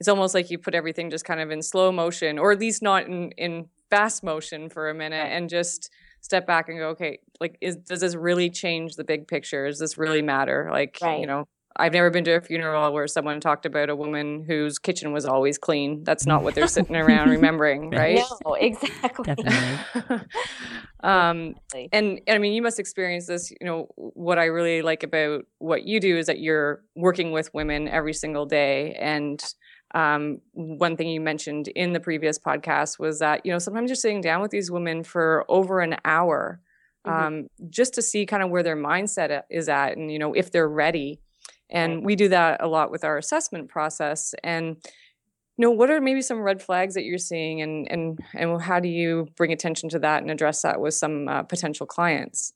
it's 0.00 0.08
almost 0.08 0.34
like 0.34 0.50
you 0.50 0.58
put 0.58 0.74
everything 0.74 1.10
just 1.10 1.24
kind 1.24 1.40
of 1.40 1.50
in 1.50 1.62
slow 1.62 1.90
motion 1.92 2.38
or 2.38 2.52
at 2.52 2.58
least 2.58 2.82
not 2.82 3.06
in 3.06 3.30
in 3.32 3.66
fast 3.90 4.22
motion 4.22 4.68
for 4.68 4.90
a 4.90 4.94
minute 4.94 5.28
and 5.30 5.48
just 5.48 5.90
step 6.20 6.46
back 6.46 6.68
and 6.68 6.78
go 6.78 6.88
okay 6.88 7.18
like 7.40 7.56
is 7.60 7.76
does 7.76 8.00
this 8.00 8.14
really 8.14 8.50
change 8.50 8.96
the 8.96 9.04
big 9.04 9.26
picture 9.26 9.66
does 9.66 9.78
this 9.78 9.96
really 9.96 10.22
matter 10.22 10.68
like 10.72 10.98
right. 11.02 11.20
you 11.20 11.26
know 11.26 11.46
I've 11.78 11.92
never 11.92 12.10
been 12.10 12.24
to 12.24 12.32
a 12.32 12.40
funeral 12.40 12.92
where 12.92 13.06
someone 13.06 13.40
talked 13.40 13.64
about 13.64 13.88
a 13.88 13.94
woman 13.94 14.44
whose 14.44 14.78
kitchen 14.78 15.12
was 15.12 15.24
always 15.24 15.58
clean. 15.58 16.02
That's 16.02 16.26
not 16.26 16.42
what 16.42 16.54
they're 16.56 16.66
sitting 16.66 16.96
around 16.96 17.30
remembering, 17.30 17.90
right? 17.90 18.20
No, 18.44 18.54
exactly. 18.54 19.34
um, 21.00 21.54
and, 21.92 22.20
and 22.26 22.34
I 22.34 22.38
mean, 22.38 22.52
you 22.52 22.62
must 22.62 22.80
experience 22.80 23.26
this. 23.26 23.52
You 23.52 23.66
know, 23.66 23.88
what 23.94 24.38
I 24.38 24.46
really 24.46 24.82
like 24.82 25.04
about 25.04 25.44
what 25.58 25.84
you 25.84 26.00
do 26.00 26.16
is 26.16 26.26
that 26.26 26.40
you're 26.40 26.82
working 26.96 27.30
with 27.30 27.54
women 27.54 27.86
every 27.86 28.14
single 28.14 28.44
day, 28.44 28.94
and 28.94 29.40
um, 29.98 30.40
one 30.52 30.96
thing 30.96 31.08
you 31.08 31.20
mentioned 31.20 31.66
in 31.68 31.92
the 31.92 31.98
previous 31.98 32.38
podcast 32.38 33.00
was 33.00 33.18
that 33.18 33.44
you 33.44 33.50
know 33.50 33.58
sometimes 33.58 33.90
you're 33.90 33.96
sitting 33.96 34.20
down 34.20 34.40
with 34.40 34.52
these 34.52 34.70
women 34.70 35.02
for 35.02 35.44
over 35.48 35.80
an 35.80 35.96
hour 36.04 36.60
mm-hmm. 37.04 37.26
um, 37.26 37.48
just 37.68 37.94
to 37.94 38.02
see 38.02 38.24
kind 38.24 38.44
of 38.44 38.50
where 38.50 38.62
their 38.62 38.76
mindset 38.76 39.42
is 39.50 39.68
at 39.68 39.96
and 39.96 40.12
you 40.12 40.18
know 40.18 40.32
if 40.34 40.52
they're 40.52 40.68
ready. 40.68 41.20
And 41.70 42.02
we 42.02 42.16
do 42.16 42.28
that 42.28 42.62
a 42.62 42.66
lot 42.66 42.90
with 42.90 43.04
our 43.04 43.18
assessment 43.18 43.68
process. 43.68 44.34
And 44.42 44.76
you 45.58 45.62
know 45.66 45.70
what 45.70 45.90
are 45.90 46.00
maybe 46.00 46.22
some 46.22 46.40
red 46.40 46.62
flags 46.62 46.94
that 46.94 47.04
you're 47.04 47.18
seeing 47.18 47.60
and 47.60 47.90
and 47.90 48.20
and 48.34 48.62
how 48.62 48.78
do 48.78 48.88
you 48.88 49.26
bring 49.36 49.52
attention 49.52 49.88
to 49.90 49.98
that 49.98 50.22
and 50.22 50.30
address 50.30 50.62
that 50.62 50.80
with 50.80 50.94
some 50.94 51.26
uh, 51.26 51.42
potential 51.42 51.86
clients? 51.86 52.52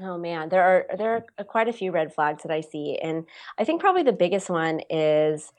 Oh 0.00 0.16
man, 0.16 0.48
there 0.48 0.62
are 0.62 0.86
there 0.96 1.24
are 1.38 1.44
quite 1.44 1.68
a 1.68 1.72
few 1.72 1.90
red 1.90 2.14
flags 2.14 2.44
that 2.44 2.52
I 2.52 2.60
see, 2.60 2.98
and 3.02 3.26
I 3.58 3.64
think 3.64 3.80
probably 3.80 4.04
the 4.04 4.12
biggest 4.12 4.48
one 4.48 4.80
is 4.88 5.52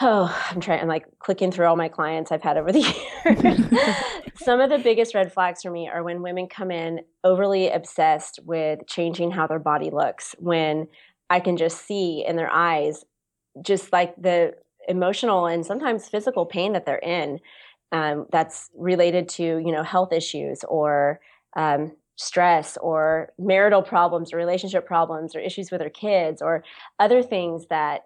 oh, 0.00 0.46
I'm 0.50 0.60
trying, 0.60 0.80
I'm 0.80 0.88
like 0.88 1.06
clicking 1.18 1.52
through 1.52 1.66
all 1.66 1.76
my 1.76 1.88
clients 1.88 2.32
I've 2.32 2.42
had 2.42 2.56
over 2.56 2.72
the 2.72 2.80
years. 3.24 4.16
Some 4.36 4.60
of 4.60 4.70
the 4.70 4.78
biggest 4.78 5.14
red 5.14 5.32
flags 5.32 5.62
for 5.62 5.70
me 5.70 5.88
are 5.88 6.02
when 6.02 6.22
women 6.22 6.48
come 6.48 6.70
in 6.70 7.00
overly 7.22 7.70
obsessed 7.70 8.40
with 8.44 8.80
changing 8.86 9.30
how 9.30 9.46
their 9.46 9.58
body 9.58 9.90
looks, 9.90 10.34
when 10.38 10.88
I 11.30 11.40
can 11.40 11.56
just 11.56 11.86
see 11.86 12.24
in 12.26 12.36
their 12.36 12.50
eyes 12.52 13.04
just 13.62 13.92
like 13.92 14.14
the 14.20 14.54
emotional 14.88 15.46
and 15.46 15.64
sometimes 15.64 16.08
physical 16.08 16.46
pain 16.46 16.72
that 16.72 16.86
they're 16.86 16.96
in 16.98 17.38
um, 17.92 18.26
that's 18.32 18.70
related 18.74 19.28
to, 19.28 19.42
you 19.42 19.70
know, 19.70 19.82
health 19.82 20.12
issues 20.12 20.64
or 20.68 21.20
um, 21.56 21.92
stress 22.16 22.76
or 22.78 23.32
marital 23.38 23.82
problems 23.82 24.32
or 24.32 24.36
relationship 24.36 24.86
problems 24.86 25.34
or 25.34 25.40
issues 25.40 25.70
with 25.70 25.80
their 25.80 25.90
kids 25.90 26.40
or 26.42 26.64
other 26.98 27.22
things 27.22 27.66
that 27.68 28.02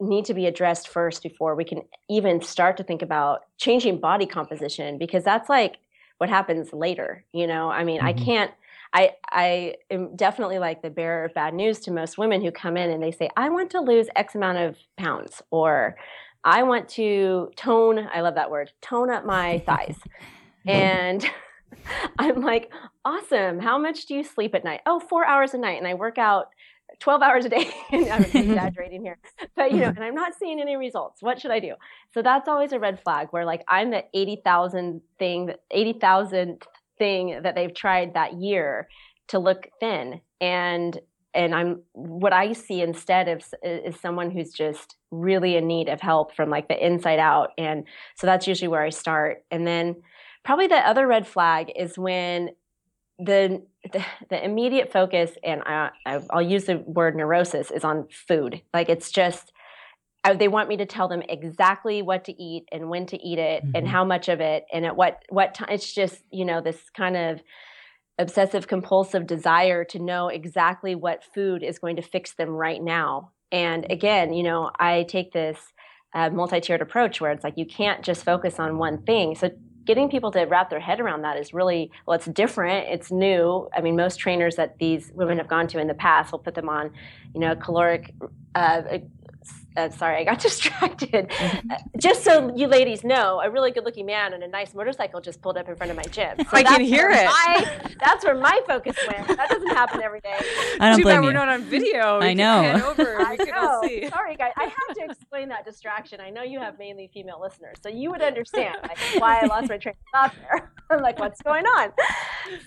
need 0.00 0.24
to 0.24 0.34
be 0.34 0.46
addressed 0.46 0.88
first 0.88 1.22
before 1.22 1.54
we 1.54 1.64
can 1.64 1.82
even 2.08 2.42
start 2.42 2.76
to 2.76 2.82
think 2.82 3.02
about 3.02 3.42
changing 3.58 3.98
body 3.98 4.26
composition 4.26 4.98
because 4.98 5.24
that's 5.24 5.48
like 5.48 5.76
what 6.18 6.28
happens 6.28 6.72
later 6.72 7.24
you 7.32 7.46
know? 7.46 7.70
I 7.70 7.84
mean 7.84 7.98
mm-hmm. 7.98 8.06
i 8.06 8.12
can't 8.12 8.50
i 8.92 9.10
i 9.30 9.74
am 9.90 10.14
definitely 10.16 10.58
like 10.58 10.82
the 10.82 10.90
bearer 10.90 11.24
of 11.24 11.34
bad 11.34 11.54
news 11.54 11.80
to 11.80 11.90
most 11.90 12.18
women 12.18 12.42
who 12.42 12.50
come 12.50 12.76
in 12.76 12.90
and 12.90 13.02
they 13.02 13.12
say 13.12 13.28
i 13.36 13.48
want 13.48 13.70
to 13.70 13.80
lose 13.80 14.08
x 14.16 14.34
amount 14.34 14.58
of 14.58 14.76
pounds 14.96 15.42
or 15.50 15.96
i 16.44 16.62
want 16.62 16.88
to 16.88 17.50
tone 17.56 18.08
i 18.12 18.20
love 18.20 18.34
that 18.34 18.50
word 18.50 18.72
tone 18.80 19.10
up 19.10 19.24
my 19.24 19.58
thighs. 19.66 19.96
And 20.66 21.22
i'm 22.18 22.40
like 22.40 22.72
awesome. 23.04 23.58
How 23.58 23.76
much 23.76 24.06
do 24.06 24.14
you 24.14 24.24
sleep 24.24 24.54
at 24.54 24.64
night? 24.64 24.80
Oh 24.86 24.98
four 24.98 25.26
hours 25.26 25.52
a 25.52 25.58
night. 25.58 25.78
And 25.78 25.86
i 25.86 25.94
work 25.94 26.16
out 26.16 26.48
12 27.00 27.22
hours 27.22 27.44
a 27.44 27.48
day. 27.48 27.70
I'm 27.92 28.24
exaggerating 28.34 29.02
here, 29.02 29.18
but 29.56 29.72
you 29.72 29.78
know, 29.78 29.88
and 29.88 30.02
I'm 30.02 30.14
not 30.14 30.34
seeing 30.38 30.60
any 30.60 30.76
results. 30.76 31.22
What 31.22 31.40
should 31.40 31.50
I 31.50 31.60
do? 31.60 31.74
So 32.12 32.22
that's 32.22 32.48
always 32.48 32.72
a 32.72 32.78
red 32.78 33.00
flag 33.02 33.28
where 33.30 33.44
like 33.44 33.62
I'm 33.68 33.90
the 33.90 34.04
80,000 34.14 35.00
thing, 35.18 35.52
80,000 35.70 36.62
thing 36.98 37.40
that 37.42 37.54
they've 37.54 37.74
tried 37.74 38.14
that 38.14 38.34
year 38.34 38.88
to 39.28 39.38
look 39.38 39.68
thin. 39.80 40.20
And, 40.40 40.98
and 41.32 41.54
I'm, 41.54 41.82
what 41.92 42.32
I 42.32 42.52
see 42.52 42.80
instead 42.82 43.28
of 43.28 43.42
is 43.62 43.98
someone 43.98 44.30
who's 44.30 44.52
just 44.52 44.96
really 45.10 45.56
in 45.56 45.66
need 45.66 45.88
of 45.88 46.00
help 46.00 46.34
from 46.34 46.50
like 46.50 46.68
the 46.68 46.86
inside 46.86 47.18
out. 47.18 47.50
And 47.58 47.84
so 48.16 48.26
that's 48.26 48.46
usually 48.46 48.68
where 48.68 48.82
I 48.82 48.90
start. 48.90 49.44
And 49.50 49.66
then 49.66 49.96
probably 50.44 50.66
the 50.66 50.76
other 50.76 51.06
red 51.06 51.26
flag 51.26 51.72
is 51.74 51.98
when 51.98 52.50
the, 53.18 53.62
the, 53.92 54.04
the 54.30 54.44
immediate 54.44 54.92
focus, 54.92 55.32
and 55.42 55.62
I, 55.64 55.90
I'll 56.30 56.42
use 56.42 56.64
the 56.64 56.78
word 56.78 57.16
neurosis, 57.16 57.70
is 57.70 57.84
on 57.84 58.08
food. 58.08 58.62
Like 58.72 58.88
it's 58.88 59.10
just 59.10 59.52
I, 60.24 60.34
they 60.34 60.48
want 60.48 60.68
me 60.68 60.78
to 60.78 60.86
tell 60.86 61.06
them 61.06 61.22
exactly 61.28 62.00
what 62.02 62.24
to 62.24 62.42
eat 62.42 62.66
and 62.72 62.88
when 62.88 63.06
to 63.06 63.22
eat 63.22 63.38
it 63.38 63.62
mm-hmm. 63.62 63.72
and 63.74 63.86
how 63.86 64.04
much 64.04 64.28
of 64.28 64.40
it 64.40 64.64
and 64.72 64.86
at 64.86 64.96
what 64.96 65.22
what 65.28 65.54
time. 65.54 65.68
It's 65.70 65.92
just 65.92 66.22
you 66.30 66.44
know 66.44 66.60
this 66.60 66.90
kind 66.96 67.16
of 67.16 67.40
obsessive 68.18 68.66
compulsive 68.66 69.26
desire 69.26 69.84
to 69.84 69.98
know 69.98 70.28
exactly 70.28 70.94
what 70.94 71.24
food 71.34 71.62
is 71.62 71.78
going 71.78 71.96
to 71.96 72.02
fix 72.02 72.34
them 72.34 72.50
right 72.50 72.82
now. 72.82 73.32
And 73.52 73.86
again, 73.90 74.32
you 74.32 74.42
know, 74.42 74.70
I 74.78 75.04
take 75.04 75.32
this 75.32 75.58
uh, 76.14 76.30
multi-tiered 76.30 76.80
approach 76.80 77.20
where 77.20 77.32
it's 77.32 77.44
like 77.44 77.54
you 77.56 77.66
can't 77.66 78.04
just 78.04 78.24
focus 78.24 78.58
on 78.58 78.78
one 78.78 79.02
thing. 79.02 79.34
So 79.34 79.50
getting 79.84 80.08
people 80.08 80.30
to 80.32 80.42
wrap 80.42 80.70
their 80.70 80.80
head 80.80 81.00
around 81.00 81.22
that 81.22 81.36
is 81.36 81.52
really 81.52 81.90
well 82.06 82.16
it's 82.16 82.26
different 82.26 82.86
it's 82.88 83.10
new. 83.10 83.68
I 83.76 83.80
mean 83.80 83.96
most 83.96 84.18
trainers 84.18 84.56
that 84.56 84.78
these 84.78 85.12
women 85.14 85.38
have 85.38 85.48
gone 85.48 85.66
to 85.68 85.78
in 85.78 85.86
the 85.86 85.94
past 85.94 86.32
will 86.32 86.38
put 86.38 86.54
them 86.54 86.68
on 86.68 86.92
you 87.34 87.40
know 87.40 87.54
caloric 87.56 88.14
uh, 88.54 88.82
uh, 89.76 89.90
sorry, 89.90 90.18
I 90.18 90.24
got 90.24 90.38
distracted. 90.40 91.28
Mm-hmm. 91.28 91.70
Uh, 91.70 91.76
just 91.98 92.22
so 92.24 92.54
you 92.54 92.66
ladies 92.66 93.04
know, 93.04 93.40
a 93.40 93.50
really 93.50 93.70
good 93.70 93.84
looking 93.84 94.06
man 94.06 94.34
on 94.34 94.42
a 94.42 94.48
nice 94.48 94.74
motorcycle 94.74 95.20
just 95.20 95.40
pulled 95.40 95.56
up 95.56 95.68
in 95.68 95.76
front 95.76 95.90
of 95.90 95.96
my 95.96 96.04
gym. 96.04 96.36
So 96.38 96.46
I 96.52 96.62
can 96.62 96.80
hear 96.80 97.10
it. 97.10 97.26
My, 97.26 97.92
that's 97.98 98.24
where 98.24 98.34
my 98.34 98.60
focus 98.66 98.96
went. 99.08 99.26
That 99.28 99.48
doesn't 99.48 99.68
happen 99.68 100.02
every 100.02 100.20
day. 100.20 100.36
I 100.80 100.90
don't 100.90 100.98
Too 100.98 101.04
blame 101.04 101.16
bad 101.16 101.20
you. 101.22 101.28
we're 101.28 101.32
not 101.32 101.48
on 101.48 101.62
video. 101.64 102.20
We 102.20 102.26
I 102.26 102.34
know. 102.34 102.88
Over. 102.88 103.20
I 103.20 103.36
know. 103.36 103.82
see. 103.84 104.08
Sorry, 104.08 104.36
guys. 104.36 104.52
I 104.56 104.64
have 104.64 104.96
to 104.96 105.04
explain 105.04 105.48
that 105.48 105.64
distraction. 105.64 106.20
I 106.20 106.30
know 106.30 106.42
you 106.42 106.60
have 106.60 106.78
mainly 106.78 107.10
female 107.12 107.40
listeners, 107.40 107.76
so 107.82 107.88
you 107.88 108.10
would 108.10 108.22
understand 108.22 108.76
like, 108.82 108.98
why 109.18 109.40
I 109.40 109.46
lost 109.46 109.68
my 109.68 109.78
train 109.78 109.94
of 110.14 110.30
thought 110.32 110.34
there. 110.40 110.72
I'm 110.90 111.00
like, 111.00 111.18
what's 111.18 111.40
going 111.42 111.64
on? 111.64 111.92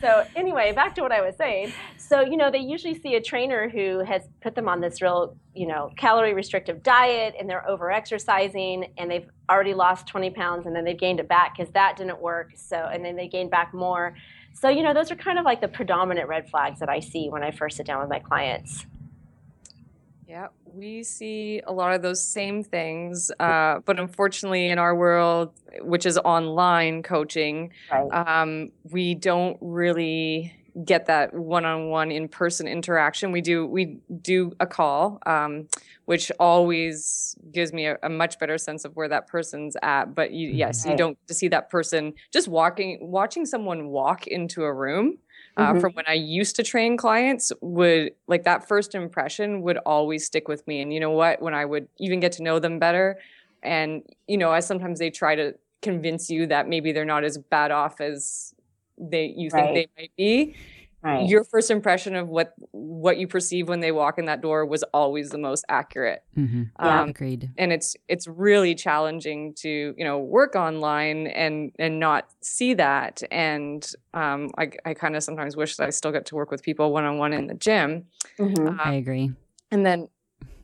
So 0.01 0.25
anyway, 0.35 0.73
back 0.73 0.95
to 0.95 1.01
what 1.01 1.11
I 1.11 1.21
was 1.21 1.35
saying. 1.35 1.71
So 1.97 2.21
you 2.21 2.37
know, 2.37 2.51
they 2.51 2.59
usually 2.59 2.99
see 2.99 3.15
a 3.15 3.21
trainer 3.21 3.69
who 3.69 4.03
has 4.03 4.27
put 4.41 4.55
them 4.55 4.67
on 4.67 4.81
this 4.81 5.01
real, 5.01 5.35
you 5.53 5.67
know, 5.67 5.91
calorie 5.97 6.33
restrictive 6.33 6.83
diet, 6.83 6.96
and 7.05 7.49
they're 7.49 7.67
over 7.69 7.91
exercising, 7.91 8.91
and 8.97 9.09
they've 9.09 9.29
already 9.49 9.73
lost 9.73 10.07
20 10.07 10.29
pounds, 10.31 10.65
and 10.65 10.75
then 10.75 10.83
they've 10.83 10.99
gained 10.99 11.19
it 11.19 11.27
back 11.27 11.55
because 11.57 11.71
that 11.73 11.95
didn't 11.97 12.19
work. 12.21 12.51
So 12.55 12.75
and 12.77 13.03
then 13.05 13.15
they 13.15 13.27
gained 13.27 13.51
back 13.51 13.73
more. 13.73 14.15
So 14.53 14.69
you 14.69 14.81
know, 14.83 14.93
those 14.93 15.11
are 15.11 15.15
kind 15.15 15.37
of 15.37 15.45
like 15.45 15.61
the 15.61 15.67
predominant 15.67 16.27
red 16.27 16.49
flags 16.49 16.79
that 16.79 16.89
I 16.89 16.99
see 16.99 17.29
when 17.29 17.43
I 17.43 17.51
first 17.51 17.77
sit 17.77 17.85
down 17.85 17.99
with 17.99 18.09
my 18.09 18.19
clients. 18.19 18.85
Yeah, 20.27 20.47
we 20.73 21.03
see 21.03 21.61
a 21.65 21.71
lot 21.71 21.93
of 21.93 22.01
those 22.01 22.21
same 22.21 22.61
things, 22.61 23.31
uh, 23.39 23.79
but 23.85 23.97
unfortunately, 23.97 24.67
in 24.67 24.77
our 24.77 24.93
world, 24.93 25.53
which 25.81 26.05
is 26.05 26.17
online 26.17 27.01
coaching, 27.01 27.71
Right. 27.89 28.11
um, 28.11 28.71
we 28.91 29.15
don't 29.15 29.57
really 29.61 30.53
get 30.83 31.05
that 31.05 31.33
one-on-one 31.33 32.11
in-person 32.11 32.67
interaction. 32.67 33.31
We 33.31 33.41
do 33.41 33.65
we 33.65 33.97
do 34.21 34.51
a 34.59 34.67
call, 34.67 35.19
um, 35.25 35.67
which 36.07 36.31
always 36.39 37.35
gives 37.51 37.73
me 37.73 37.85
a, 37.85 37.97
a 38.01 38.07
much 38.09 38.39
better 38.39 38.57
sense 38.57 38.85
of 38.85 38.95
where 38.95 39.09
that 39.09 39.27
person's 39.27 39.75
at. 39.81 40.15
But 40.15 40.31
you, 40.31 40.47
yes, 40.49 40.85
you 40.85 40.95
don't 40.95 41.17
to 41.27 41.33
see 41.33 41.49
that 41.49 41.69
person 41.69 42.13
just 42.31 42.47
walking, 42.47 42.97
watching 43.01 43.45
someone 43.45 43.87
walk 43.89 44.25
into 44.25 44.63
a 44.63 44.73
room 44.73 45.17
uh, 45.57 45.73
Mhm. 45.73 45.81
from 45.81 45.91
when 45.95 46.05
I 46.07 46.13
used 46.13 46.55
to 46.55 46.63
train 46.63 46.95
clients 46.95 47.51
would 47.61 48.13
like 48.27 48.43
that 48.43 48.69
first 48.69 48.95
impression 48.95 49.61
would 49.63 49.77
always 49.79 50.25
stick 50.25 50.47
with 50.47 50.65
me. 50.65 50.79
And 50.81 50.93
you 50.93 51.01
know 51.01 51.11
what? 51.11 51.41
When 51.41 51.53
I 51.53 51.65
would 51.65 51.89
even 51.99 52.21
get 52.21 52.31
to 52.33 52.43
know 52.43 52.57
them 52.59 52.79
better, 52.79 53.17
and 53.61 54.01
you 54.27 54.37
know, 54.37 54.51
as 54.53 54.65
sometimes 54.65 54.99
they 54.99 55.09
try 55.09 55.35
to 55.35 55.55
convince 55.81 56.29
you 56.29 56.47
that 56.47 56.69
maybe 56.69 56.93
they're 56.93 57.03
not 57.05 57.25
as 57.25 57.37
bad 57.37 57.71
off 57.71 57.99
as 57.99 58.53
they 58.97 59.25
you 59.35 59.49
think 59.49 59.73
they 59.73 59.87
might 59.97 60.11
be. 60.17 60.55
Right. 61.03 61.29
Your 61.29 61.43
first 61.43 61.69
impression 61.69 62.15
of 62.15 62.27
what 62.27 62.53
what 62.71 63.17
you 63.17 63.27
perceive 63.27 63.69
when 63.69 63.79
they 63.81 63.91
walk 63.91 64.17
in 64.17 64.25
that 64.25 64.41
door 64.41 64.65
was 64.65 64.81
always 64.93 65.29
the 65.29 65.37
most 65.37 65.63
accurate. 65.69 66.23
hmm 66.33 66.63
Yeah. 66.83 67.01
Um, 67.01 67.09
Agreed. 67.09 67.51
and 67.57 67.71
it's 67.71 67.95
it's 68.07 68.27
really 68.27 68.73
challenging 68.75 69.53
to 69.59 69.93
you 69.95 70.03
know 70.03 70.17
work 70.17 70.55
online 70.55 71.27
and 71.27 71.71
and 71.77 71.99
not 71.99 72.29
see 72.41 72.73
that 72.73 73.21
and 73.31 73.89
um, 74.15 74.49
I, 74.57 74.71
I 74.85 74.93
kind 74.95 75.15
of 75.15 75.23
sometimes 75.23 75.55
wish 75.55 75.75
that 75.77 75.87
I 75.87 75.91
still 75.91 76.11
get 76.11 76.25
to 76.27 76.35
work 76.35 76.49
with 76.51 76.63
people 76.63 76.91
one 76.91 77.05
on 77.05 77.17
one 77.19 77.31
in 77.31 77.47
the 77.47 77.53
gym 77.53 78.05
Mhm. 78.39 78.79
I 78.79 78.89
um, 78.89 78.95
agree. 78.95 79.31
and 79.71 79.85
then 79.85 80.07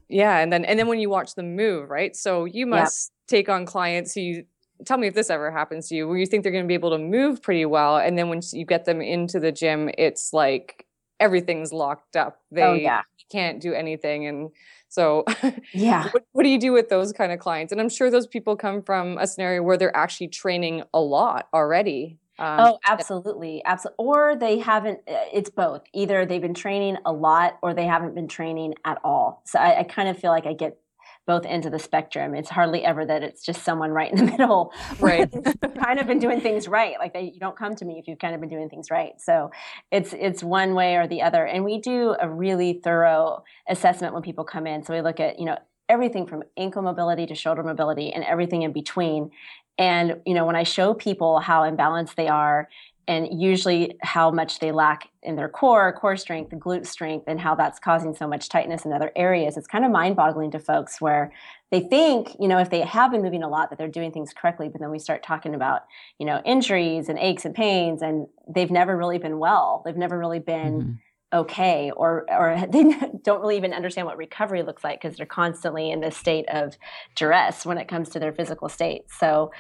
yeah 0.09 0.39
and 0.39 0.51
then 0.51 0.65
and 0.65 0.77
then 0.79 0.87
when 0.87 0.99
you 0.99 1.09
watch 1.09 1.35
them 1.35 1.55
move 1.55 1.89
right 1.89 2.15
so 2.15 2.45
you 2.45 2.65
must 2.65 3.11
take 3.27 3.49
on 3.49 3.65
clients 3.65 4.13
who 4.13 4.21
you 4.21 4.45
tell 4.85 4.97
me 4.97 5.07
if 5.07 5.13
this 5.13 5.29
ever 5.29 5.51
happens 5.51 5.87
to 5.87 5.95
you 5.95 6.07
where 6.07 6.17
you 6.17 6.25
think 6.25 6.43
they're 6.43 6.51
going 6.51 6.63
to 6.63 6.67
be 6.67 6.73
able 6.73 6.91
to 6.91 6.97
move 6.97 7.41
pretty 7.41 7.65
well 7.65 7.97
and 7.97 8.17
then 8.17 8.29
when 8.29 8.41
you 8.51 8.65
get 8.65 8.85
them 8.85 9.01
into 9.01 9.39
the 9.39 9.51
gym 9.51 9.89
it's 9.97 10.33
like 10.33 10.85
everything's 11.19 11.71
locked 11.71 12.15
up 12.15 12.41
they 12.51 12.63
oh 12.63 12.73
yeah. 12.73 13.01
can't 13.31 13.61
do 13.61 13.73
anything 13.73 14.25
and 14.25 14.51
so 14.93 15.25
Yeah. 15.73 16.09
what, 16.11 16.23
what 16.33 16.43
do 16.43 16.49
you 16.49 16.59
do 16.59 16.71
with 16.71 16.89
those 16.89 17.11
kind 17.11 17.31
of 17.31 17.39
clients? 17.39 17.71
And 17.71 17.81
I'm 17.81 17.89
sure 17.89 18.11
those 18.11 18.27
people 18.27 18.55
come 18.55 18.83
from 18.83 19.17
a 19.17 19.25
scenario 19.25 19.63
where 19.63 19.75
they're 19.75 19.95
actually 19.97 20.27
training 20.27 20.83
a 20.93 20.99
lot 20.99 21.47
already. 21.51 22.19
Um, 22.37 22.59
Oh, 22.59 22.79
absolutely. 22.87 23.63
Absolutely. 23.65 24.05
Or 24.05 24.35
they 24.35 24.59
haven't, 24.59 24.99
uh, 25.07 25.25
it's 25.33 25.49
both. 25.49 25.81
Either 25.93 26.27
they've 26.27 26.41
been 26.41 26.53
training 26.53 26.97
a 27.05 27.11
lot 27.11 27.57
or 27.63 27.73
they 27.73 27.85
haven't 27.85 28.13
been 28.13 28.27
training 28.27 28.75
at 28.85 28.99
all. 29.03 29.41
So 29.45 29.57
I, 29.57 29.79
I 29.79 29.83
kind 29.83 30.09
of 30.09 30.19
feel 30.19 30.29
like 30.29 30.45
I 30.45 30.53
get 30.53 30.77
both 31.25 31.45
ends 31.45 31.65
of 31.65 31.71
the 31.71 31.79
spectrum. 31.79 32.35
It's 32.35 32.49
hardly 32.49 32.83
ever 32.83 33.05
that 33.05 33.23
it's 33.23 33.43
just 33.43 33.63
someone 33.63 33.91
right 33.91 34.11
in 34.11 34.17
the 34.17 34.31
middle. 34.31 34.73
Right. 34.99 35.31
kind 35.75 35.99
of 35.99 36.07
been 36.07 36.19
doing 36.19 36.41
things 36.41 36.67
right. 36.67 36.95
Like 36.99 37.13
they, 37.13 37.31
you 37.33 37.39
don't 37.39 37.57
come 37.57 37.75
to 37.75 37.86
me 37.86 37.99
if 37.99 38.07
you've 38.07 38.19
kind 38.19 38.36
of 38.36 38.41
been 38.41 38.49
doing 38.49 38.69
things 38.69 38.91
right. 38.91 39.13
So 39.19 39.51
it's, 39.91 40.13
it's 40.13 40.43
one 40.43 40.73
way 40.73 40.95
or 40.95 41.07
the 41.07 41.21
other. 41.21 41.45
And 41.45 41.63
we 41.63 41.79
do 41.79 42.15
a 42.19 42.29
really 42.29 42.81
thorough 42.83 43.43
assessment 43.69 44.13
when 44.13 44.23
people 44.23 44.43
come 44.43 44.67
in. 44.67 44.83
So 44.83 44.93
we 44.93 45.01
look 45.01 45.19
at, 45.19 45.39
you 45.39 45.45
know, 45.45 45.57
everything 45.89 46.25
from 46.25 46.43
ankle 46.57 46.81
mobility 46.81 47.25
to 47.27 47.36
shoulder 47.36 47.63
mobility 47.63 48.12
and 48.12 48.23
everything 48.23 48.63
in 48.63 48.71
between. 48.71 49.31
And, 49.77 50.21
you 50.25 50.33
know, 50.33 50.45
when 50.45 50.55
I 50.55 50.63
show 50.63 50.93
people 50.93 51.39
how 51.39 51.63
imbalanced 51.63 52.15
they 52.15 52.27
are 52.27 52.69
and 53.07 53.41
usually 53.41 53.95
how 54.01 54.31
much 54.31 54.59
they 54.59 54.71
lack 54.71 55.09
in 55.21 55.35
their 55.35 55.49
core, 55.49 55.91
core 55.93 56.17
strength, 56.17 56.51
glute 56.51 56.85
strength, 56.85 57.25
and 57.27 57.39
how 57.39 57.55
that's 57.55 57.79
causing 57.79 58.15
so 58.15 58.27
much 58.27 58.49
tightness 58.49 58.85
in 58.85 58.93
other 58.93 59.11
areas, 59.15 59.57
it's 59.57 59.67
kind 59.67 59.85
of 59.85 59.91
mind 59.91 60.15
boggling 60.15 60.51
to 60.51 60.59
folks 60.59 61.01
where 61.01 61.31
they 61.71 61.81
think, 61.81 62.35
you 62.39 62.47
know, 62.47 62.59
if 62.59 62.69
they 62.69 62.81
have 62.81 63.11
been 63.11 63.21
moving 63.21 63.43
a 63.43 63.49
lot, 63.49 63.69
that 63.69 63.77
they're 63.79 63.87
doing 63.87 64.11
things 64.11 64.33
correctly. 64.33 64.69
But 64.69 64.79
then 64.79 64.91
we 64.91 64.99
start 64.99 65.23
talking 65.23 65.55
about, 65.55 65.81
you 66.19 66.25
know, 66.25 66.41
injuries 66.45 67.09
and 67.09 67.19
aches 67.19 67.45
and 67.45 67.55
pains, 67.55 68.01
and 68.01 68.27
they've 68.47 68.71
never 68.71 68.95
really 68.95 69.17
been 69.17 69.39
well. 69.39 69.81
They've 69.85 69.97
never 69.97 70.17
really 70.17 70.39
been 70.39 70.81
Mhm. 70.81 70.97
Okay 71.34 71.91
or 71.96 72.26
or 72.30 72.65
they 72.69 72.84
don't 73.24 73.41
really 73.41 73.58
even 73.58 73.74
understand 73.74 74.06
what 74.06 74.17
recovery 74.17 74.63
looks 74.63 74.84
like 74.84 75.02
because 75.02 75.17
they're 75.17 75.26
constantly 75.26 75.91
in 75.91 76.00
this 76.00 76.15
state 76.15 76.48
of 76.50 76.78
duress 77.15 77.65
when 77.65 77.78
it 77.78 77.88
comes 77.88 78.10
to 78.10 78.19
their 78.19 78.34
physical 78.34 78.69
state. 78.69 79.04
So 79.19 79.52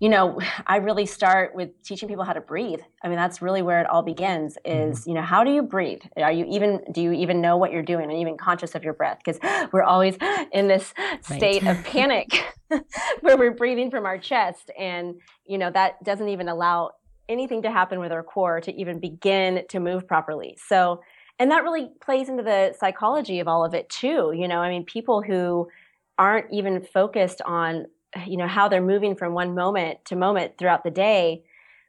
you 0.00 0.08
know 0.08 0.40
i 0.66 0.76
really 0.76 1.06
start 1.06 1.54
with 1.54 1.70
teaching 1.84 2.08
people 2.08 2.24
how 2.24 2.32
to 2.32 2.40
breathe. 2.40 2.80
I 3.02 3.08
mean 3.08 3.16
that's 3.16 3.40
really 3.40 3.62
where 3.62 3.80
it 3.80 3.88
all 3.88 4.02
begins 4.02 4.58
is 4.64 5.00
mm-hmm. 5.00 5.10
you 5.10 5.14
know 5.14 5.22
how 5.22 5.44
do 5.44 5.52
you 5.52 5.62
breathe? 5.62 6.02
Are 6.16 6.32
you 6.32 6.44
even 6.48 6.82
do 6.92 7.00
you 7.00 7.12
even 7.12 7.40
know 7.40 7.56
what 7.56 7.72
you're 7.72 7.82
doing? 7.82 8.10
Are 8.10 8.12
you 8.12 8.20
even 8.20 8.36
conscious 8.36 8.74
of 8.74 8.84
your 8.84 8.94
breath? 8.94 9.18
Because 9.24 9.40
we're 9.72 9.82
always 9.82 10.16
in 10.52 10.68
this 10.68 10.92
state 11.22 11.66
of 11.66 11.82
panic 11.84 12.44
where 13.20 13.36
we're 13.36 13.52
breathing 13.54 13.90
from 13.90 14.04
our 14.04 14.18
chest. 14.18 14.70
And 14.78 15.16
you 15.46 15.58
know 15.58 15.70
that 15.70 16.02
doesn't 16.04 16.28
even 16.28 16.48
allow 16.48 16.92
anything 17.28 17.62
to 17.62 17.70
happen 17.70 18.00
with 18.00 18.12
our 18.12 18.22
core 18.22 18.60
to 18.60 18.74
even 18.74 19.00
begin 19.00 19.64
to 19.68 19.80
move 19.80 20.06
properly. 20.06 20.56
So 20.66 21.00
and 21.38 21.50
that 21.50 21.64
really 21.64 21.90
plays 22.00 22.28
into 22.28 22.42
the 22.42 22.74
psychology 22.78 23.40
of 23.40 23.48
all 23.48 23.64
of 23.64 23.74
it 23.74 23.88
too 23.88 24.32
you 24.34 24.48
know? 24.48 24.60
I 24.60 24.70
mean 24.70 24.84
people 24.84 25.22
who 25.22 25.68
aren't 26.18 26.46
even 26.52 26.82
focused 26.82 27.40
on 27.44 27.86
you 28.26 28.36
know 28.36 28.46
how 28.46 28.68
they're 28.68 28.82
moving 28.82 29.16
from 29.16 29.34
one 29.34 29.54
moment 29.54 30.04
to 30.06 30.16
moment 30.16 30.56
throughout 30.58 30.84
the 30.84 30.90
day 30.90 31.42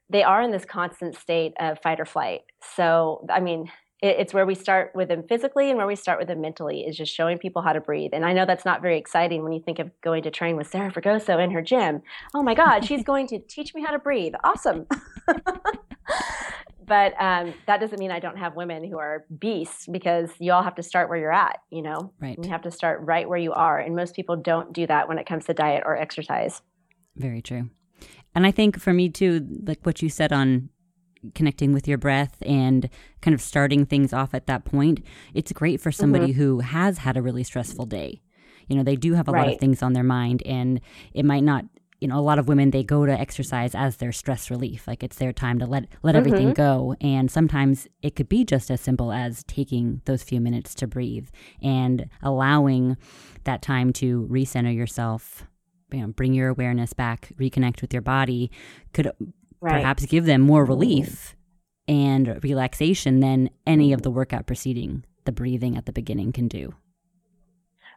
they 0.10 0.24
are 0.24 0.42
in 0.42 0.52
this 0.52 0.66
constant 0.66 1.16
state 1.16 1.54
of 1.60 1.80
fight 1.82 2.00
or 2.00 2.06
flight. 2.06 2.42
So 2.76 3.26
i 3.30 3.40
mean 3.40 3.72
it, 4.02 4.18
it's 4.20 4.34
where 4.34 4.46
we 4.46 4.56
start 4.56 4.92
with 4.94 5.08
them 5.08 5.24
physically 5.28 5.70
and 5.70 5.78
where 5.78 5.88
we 5.88 5.96
start 5.96 6.20
with 6.20 6.28
them 6.28 6.42
mentally 6.42 6.82
is 6.82 6.98
just 6.98 7.14
showing 7.14 7.38
people 7.38 7.62
how 7.62 7.74
to 7.74 7.82
breathe. 7.82 8.12
And 8.14 8.26
i 8.26 8.34
know 8.34 8.46
that's 8.46 8.66
not 8.66 8.82
very 8.82 8.98
exciting 8.98 9.44
when 9.44 9.54
you 9.54 9.62
think 9.62 9.80
of 9.80 9.92
going 10.02 10.24
to 10.24 10.32
train 10.32 10.56
with 10.56 10.68
sarah 10.68 10.92
fragoso 10.92 11.44
in 11.44 11.52
her 11.52 11.62
gym. 11.62 12.02
Oh 12.34 12.44
my 12.44 12.56
god 12.56 12.86
she's 12.86 13.04
going 13.12 13.28
to 13.28 13.40
teach 13.40 13.76
me 13.76 13.84
how 13.84 13.92
to 13.92 14.00
breathe. 14.00 14.34
Awesome 14.44 14.88
but 16.86 17.14
um, 17.20 17.54
that 17.68 17.80
doesn't 17.80 18.00
mean 18.00 18.12
I 18.12 18.20
don't 18.20 18.38
have 18.38 18.56
women 18.56 18.84
who 18.84 18.98
are 18.98 19.26
beasts 19.40 19.88
because 19.92 20.30
you 20.40 20.52
all 20.52 20.64
have 20.64 20.76
to 20.76 20.84
start 20.84 21.10
where 21.10 21.18
you're 21.18 21.34
at, 21.34 21.60
you 21.70 21.82
know? 21.82 22.12
Right. 22.22 22.38
You 22.42 22.50
have 22.50 22.62
to 22.64 22.72
start 22.72 23.02
right 23.02 23.28
where 23.28 23.38
you 23.38 23.54
are. 23.54 23.80
And 23.80 23.96
most 23.96 24.16
people 24.16 24.36
don't 24.36 24.74
do 24.74 24.86
that 24.88 25.08
when 25.08 25.18
it 25.18 25.26
comes 25.26 25.46
to 25.46 25.54
diet 25.54 25.84
or 25.86 25.98
exercise. 25.98 26.62
Very 27.16 27.42
true. 27.42 27.70
And 28.34 28.46
I 28.46 28.52
think 28.52 28.80
for 28.80 28.94
me 28.94 29.10
too, 29.10 29.46
like 29.66 29.80
what 29.84 30.02
you 30.02 30.10
said 30.10 30.32
on 30.34 30.70
connecting 31.34 31.74
with 31.74 31.88
your 31.88 31.98
breath 31.98 32.36
and 32.46 32.90
kind 33.22 33.34
of 33.34 33.42
starting 33.42 33.86
things 33.86 34.14
off 34.14 34.34
at 34.34 34.46
that 34.48 34.66
point, 34.66 35.04
it's 35.34 35.52
great 35.52 35.82
for 35.82 35.92
somebody 35.92 36.28
Mm-hmm. 36.34 36.42
who 36.42 36.60
has 36.60 37.00
had 37.00 37.18
a 37.18 37.22
really 37.22 37.44
stressful 37.44 37.86
day. 37.86 38.22
You 38.68 38.76
know, 38.76 38.84
they 38.84 38.96
do 38.96 39.14
have 39.14 39.28
a 39.28 39.32
lot 39.32 39.48
of 39.48 39.60
things 39.60 39.82
on 39.82 39.94
their 39.94 40.04
mind 40.04 40.44
and 40.46 40.82
it 41.14 41.24
might 41.26 41.44
not 41.44 41.66
you 42.02 42.08
know, 42.08 42.20
a 42.20 42.22
lot 42.22 42.40
of 42.40 42.48
women 42.48 42.72
they 42.72 42.84
go 42.84 43.06
to 43.06 43.12
exercise 43.20 43.74
as 43.74 43.98
their 43.98 44.12
stress 44.12 44.52
relief. 44.52 44.88
Like 44.88 45.02
it's 45.04 45.18
their 45.18 45.32
time 45.34 45.60
to 45.60 45.66
let 45.66 45.88
let 46.04 46.16
everything 46.16 46.48
Mm-hmm. 46.48 46.54
go. 46.54 46.96
And 47.02 47.32
sometimes 47.32 47.88
it 48.02 48.16
could 48.16 48.30
be 48.30 48.44
just 48.44 48.70
as 48.70 48.82
simple 48.82 49.12
as 49.12 49.44
taking 49.46 50.02
those 50.06 50.22
few 50.24 50.42
minutes 50.42 50.76
to 50.76 50.88
breathe 50.88 51.28
and 51.62 52.10
allowing 52.22 52.98
that 53.46 53.62
time 53.62 53.94
to 53.94 54.28
recenter 54.30 54.76
yourself, 54.76 55.46
you 55.92 56.02
know, 56.02 56.08
bring 56.08 56.34
your 56.34 56.50
awareness 56.50 56.94
back, 56.94 57.32
reconnect 57.40 57.82
with 57.82 57.94
your 57.94 58.02
body, 58.02 58.52
could 58.94 59.12
Right. 59.62 59.80
perhaps 59.80 60.06
give 60.06 60.26
them 60.26 60.42
more 60.42 60.66
relief 60.66 61.36
and 61.88 62.40
relaxation 62.44 63.20
than 63.22 63.50
any 63.66 63.94
of 63.94 64.02
the 64.04 64.12
workout 64.12 64.46
preceding 64.46 65.06
the 65.24 65.32
breathing 65.32 65.76
at 65.78 65.86
the 65.86 65.92
beginning 65.94 66.32
can 66.34 66.48
do. 66.48 66.74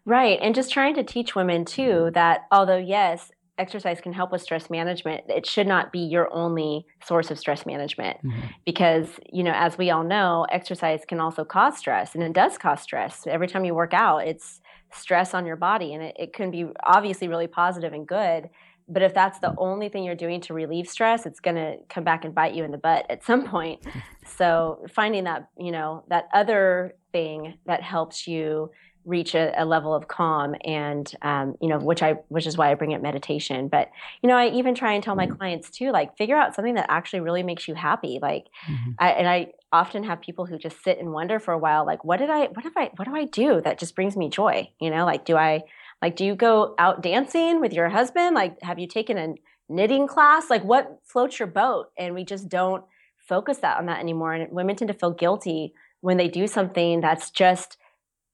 Right. 0.05 0.39
And 0.41 0.55
just 0.55 0.71
trying 0.73 0.95
to 0.95 1.03
teach 1.03 1.35
women 1.35 1.65
too 1.67 2.11
that 2.15 2.47
although, 2.51 2.79
yes, 2.79 3.31
exercise 3.59 4.01
can 4.01 4.13
help 4.13 4.33
with 4.33 4.43
stress 4.43 4.71
management, 4.71 5.25
it 5.29 5.47
should 5.47 5.67
not 5.67 5.93
be 5.93 6.01
your 6.01 6.33
only 6.33 6.87
source 7.05 7.31
of 7.31 7.39
stress 7.39 7.67
management. 7.67 8.19
Mhm. 8.25 8.55
Because, 8.65 9.19
you 9.33 9.43
know, 9.43 9.53
as 9.55 9.77
we 9.77 9.91
all 9.91 10.05
know, 10.05 10.47
exercise 10.51 11.05
can 11.07 11.21
also 11.21 11.45
cause 11.45 11.77
stress 11.77 12.15
and 12.15 12.23
it 12.23 12.33
does 12.33 12.59
cause 12.59 12.81
stress. 12.81 13.27
Every 13.27 13.49
time 13.49 13.65
you 13.65 13.75
work 13.75 13.95
out, 13.95 14.27
it's 14.27 14.61
stress 14.93 15.35
on 15.35 15.45
your 15.47 15.57
body 15.57 15.93
and 15.95 16.03
it, 16.03 16.17
it 16.19 16.33
can 16.33 16.51
be 16.51 16.67
obviously 16.85 17.29
really 17.29 17.47
positive 17.47 17.93
and 17.93 18.07
good 18.07 18.49
but 18.91 19.03
if 19.03 19.13
that's 19.13 19.39
the 19.41 19.53
only 19.59 19.91
thing 19.91 20.03
you're 20.03 20.15
doing 20.15 20.41
to 20.41 20.55
relieve 20.55 20.89
stress 20.89 21.27
it's 21.27 21.41
going 21.41 21.57
to 21.57 21.77
come 21.91 22.05
back 22.05 22.25
and 22.25 22.35
bite 22.35 22.55
you 22.55 22.65
in 22.65 22.71
the 22.71 22.79
butt 22.79 23.05
at 23.11 23.23
some 23.23 23.47
point 23.47 23.85
so 24.39 24.83
finding 24.91 25.25
that 25.25 25.49
you 25.59 25.71
know 25.71 26.05
that 26.09 26.29
other 26.33 26.95
thing 27.13 27.55
that 27.67 27.83
helps 27.83 28.27
you 28.27 28.71
reach 29.09 29.35
a, 29.35 29.53
a 29.61 29.65
level 29.65 29.95
of 29.95 30.07
calm 30.07 30.55
and 30.65 31.15
um, 31.23 31.57
you 31.61 31.69
know 31.69 31.79
which 31.79 32.03
i 32.03 32.13
which 32.29 32.47
is 32.47 32.59
why 32.59 32.71
i 32.71 32.75
bring 32.75 32.95
up 32.95 33.01
meditation. 33.01 33.69
But 33.69 33.91
you 34.23 34.29
know 34.29 34.37
i 34.37 34.49
even 34.51 34.75
try 34.75 34.93
and 34.93 35.03
tell 35.03 35.15
my 35.15 35.27
mm-hmm. 35.27 35.37
clients 35.37 35.71
too 35.71 35.91
like 35.91 36.17
figure 36.17 36.37
out 36.37 36.55
something 36.55 36.75
that 36.75 36.87
actually 36.89 37.21
really 37.21 37.43
makes 37.43 37.67
you 37.67 37.75
happy. 37.75 38.19
Like 38.21 38.47
mm-hmm. 38.69 38.91
I, 38.99 39.11
and 39.11 39.29
i 39.29 39.53
often 39.73 40.05
have 40.05 40.21
people 40.21 40.47
who 40.47 40.59
just 40.59 40.83
sit 40.83 40.99
and 40.99 41.13
wonder 41.13 41.39
for 41.39 41.53
a 41.53 41.59
while 41.59 41.85
like 41.85 42.03
what 42.05 42.19
did 42.19 42.31
i 42.31 42.47
what 42.47 42.65
if 42.65 42.77
i 42.77 42.91
what 42.97 43.07
do 43.07 43.15
i 43.15 43.25
do 43.25 43.61
that 43.63 43.79
just 43.79 43.95
brings 43.95 44.17
me 44.17 44.29
joy? 44.29 44.69
You 44.81 44.91
know 44.91 45.05
like 45.05 45.25
do 45.25 45.37
i 45.37 45.63
like 46.03 46.15
do 46.15 46.25
you 46.25 46.35
go 46.35 46.75
out 46.79 47.03
dancing 47.03 47.61
with 47.61 47.73
your 47.73 47.89
husband? 47.89 48.35
Like 48.35 48.61
have 48.63 48.79
you 48.79 48.87
taken 48.87 49.17
a 49.17 49.35
knitting 49.69 50.07
class? 50.07 50.51
Like 50.51 50.65
what 50.65 50.99
floats 51.05 51.39
your 51.39 51.49
boat? 51.49 51.87
And 51.97 52.15
we 52.15 52.25
just 52.25 52.49
don't 52.49 52.85
focus 53.17 53.59
that 53.59 53.79
on 53.79 53.87
that 53.87 54.01
anymore. 54.01 54.33
And 54.33 54.53
women 54.53 54.77
tend 54.77 54.89
to 54.89 54.95
feel 54.95 55.13
guilty 55.13 55.73
when 56.01 56.17
they 56.17 56.29
do 56.29 56.47
something 56.47 57.01
that's 57.01 57.31
just 57.31 57.77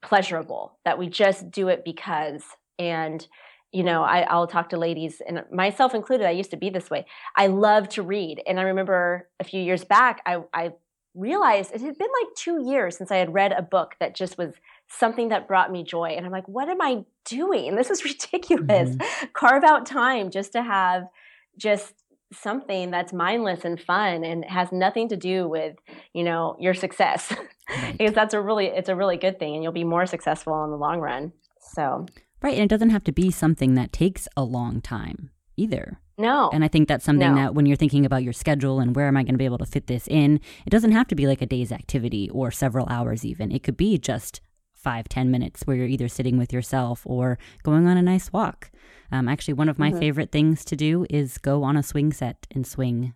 pleasurable 0.04 0.78
that 0.84 0.98
we 0.98 1.08
just 1.08 1.50
do 1.50 1.68
it 1.68 1.84
because 1.84 2.42
and 2.78 3.26
you 3.72 3.82
know 3.82 4.02
I, 4.02 4.20
i'll 4.22 4.46
talk 4.46 4.68
to 4.70 4.76
ladies 4.76 5.20
and 5.26 5.42
myself 5.50 5.94
included 5.94 6.26
i 6.26 6.30
used 6.30 6.50
to 6.50 6.56
be 6.56 6.70
this 6.70 6.90
way. 6.90 7.06
I 7.36 7.48
love 7.48 7.88
to 7.90 8.02
read 8.02 8.42
and 8.46 8.60
i 8.60 8.64
remember 8.64 9.28
a 9.40 9.44
few 9.44 9.60
years 9.60 9.84
back 9.84 10.20
i, 10.26 10.42
I 10.52 10.72
realized 11.14 11.72
it 11.72 11.80
had 11.80 11.96
been 11.98 12.08
like 12.22 12.34
two 12.36 12.62
years 12.62 12.96
since 12.96 13.10
i 13.10 13.16
had 13.16 13.32
read 13.32 13.52
a 13.52 13.62
book 13.62 13.94
that 14.00 14.14
just 14.14 14.36
was 14.36 14.54
something 14.88 15.30
that 15.30 15.48
brought 15.48 15.72
me 15.72 15.82
joy 15.82 16.08
and 16.08 16.26
i'm 16.26 16.32
like 16.32 16.48
what 16.48 16.68
am 16.68 16.80
i 16.80 17.04
doing? 17.24 17.74
This 17.74 17.90
is 17.90 18.04
ridiculous. 18.04 18.90
Mm-hmm. 18.90 19.26
carve 19.32 19.64
out 19.64 19.86
time 19.86 20.30
just 20.30 20.52
to 20.52 20.62
have 20.62 21.08
just 21.56 22.03
something 22.36 22.90
that's 22.90 23.12
mindless 23.12 23.64
and 23.64 23.80
fun 23.80 24.24
and 24.24 24.44
has 24.44 24.72
nothing 24.72 25.08
to 25.08 25.16
do 25.16 25.48
with 25.48 25.76
you 26.12 26.24
know 26.24 26.56
your 26.58 26.74
success. 26.74 27.32
Right. 27.66 27.96
because 27.96 28.12
that's 28.12 28.34
a 28.34 28.42
really 28.42 28.66
it's 28.66 28.90
a 28.90 28.94
really 28.94 29.16
good 29.16 29.38
thing 29.38 29.54
and 29.54 29.62
you'll 29.62 29.72
be 29.72 29.84
more 29.84 30.04
successful 30.04 30.64
in 30.64 30.70
the 30.70 30.76
long 30.76 31.00
run. 31.00 31.32
So 31.58 32.04
right 32.42 32.52
and 32.52 32.64
it 32.64 32.68
doesn't 32.68 32.90
have 32.90 33.04
to 33.04 33.12
be 33.12 33.30
something 33.30 33.72
that 33.74 33.90
takes 33.90 34.28
a 34.36 34.44
long 34.44 34.82
time 34.82 35.30
either. 35.56 35.98
No. 36.18 36.50
And 36.52 36.62
i 36.62 36.68
think 36.68 36.88
that's 36.88 37.06
something 37.06 37.34
no. 37.34 37.40
that 37.40 37.54
when 37.54 37.64
you're 37.64 37.78
thinking 37.78 38.04
about 38.04 38.22
your 38.22 38.34
schedule 38.34 38.80
and 38.80 38.94
where 38.94 39.08
am 39.08 39.16
i 39.16 39.22
going 39.22 39.32
to 39.32 39.38
be 39.38 39.46
able 39.46 39.56
to 39.56 39.64
fit 39.64 39.86
this 39.86 40.06
in 40.08 40.40
it 40.66 40.70
doesn't 40.70 40.92
have 40.92 41.08
to 41.08 41.14
be 41.14 41.26
like 41.26 41.40
a 41.40 41.46
day's 41.46 41.72
activity 41.72 42.28
or 42.28 42.50
several 42.50 42.86
hours 42.90 43.24
even. 43.24 43.50
It 43.50 43.62
could 43.62 43.78
be 43.78 43.96
just 43.96 44.42
five 44.84 45.08
ten 45.08 45.30
minutes 45.30 45.62
where 45.64 45.76
you're 45.76 45.94
either 45.96 46.08
sitting 46.08 46.38
with 46.38 46.52
yourself 46.52 47.02
or 47.04 47.38
going 47.62 47.86
on 47.88 47.96
a 47.96 48.02
nice 48.02 48.32
walk 48.32 48.70
um, 49.14 49.28
actually, 49.28 49.54
one 49.54 49.68
of 49.68 49.78
my 49.78 49.90
mm-hmm. 49.90 50.00
favorite 50.00 50.32
things 50.32 50.64
to 50.64 50.76
do 50.76 51.06
is 51.08 51.38
go 51.38 51.62
on 51.62 51.76
a 51.76 51.82
swing 51.84 52.12
set 52.12 52.48
and 52.50 52.66
swing. 52.66 53.14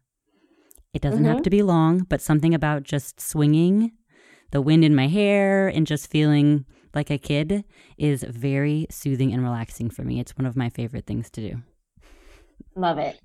It 0.95 1.03
doesn't 1.03 1.25
mm-hmm. 1.25 1.33
have 1.33 1.43
to 1.43 1.51
be 1.51 1.63
long, 1.63 2.01
but 2.09 2.21
something 2.21 2.55
about 2.55 2.83
just 2.85 3.21
swinging, 3.21 3.93
the 4.53 4.63
wind 4.63 4.85
in 4.85 4.95
my 4.95 5.09
hair, 5.09 5.67
and 5.67 5.87
just 5.87 6.09
feeling 6.09 6.65
like 6.95 7.11
a 7.11 7.19
kid 7.19 7.65
is 7.97 8.23
very 8.23 8.87
soothing 8.91 9.33
and 9.33 9.43
relaxing 9.43 9.91
for 9.91 10.03
me. 10.03 10.21
It's 10.21 10.37
one 10.37 10.47
of 10.47 10.57
my 10.57 10.71
favorite 10.71 11.07
things 11.07 11.31
to 11.31 11.41
do. 11.41 11.63
Love 12.77 12.99
it. 12.99 13.21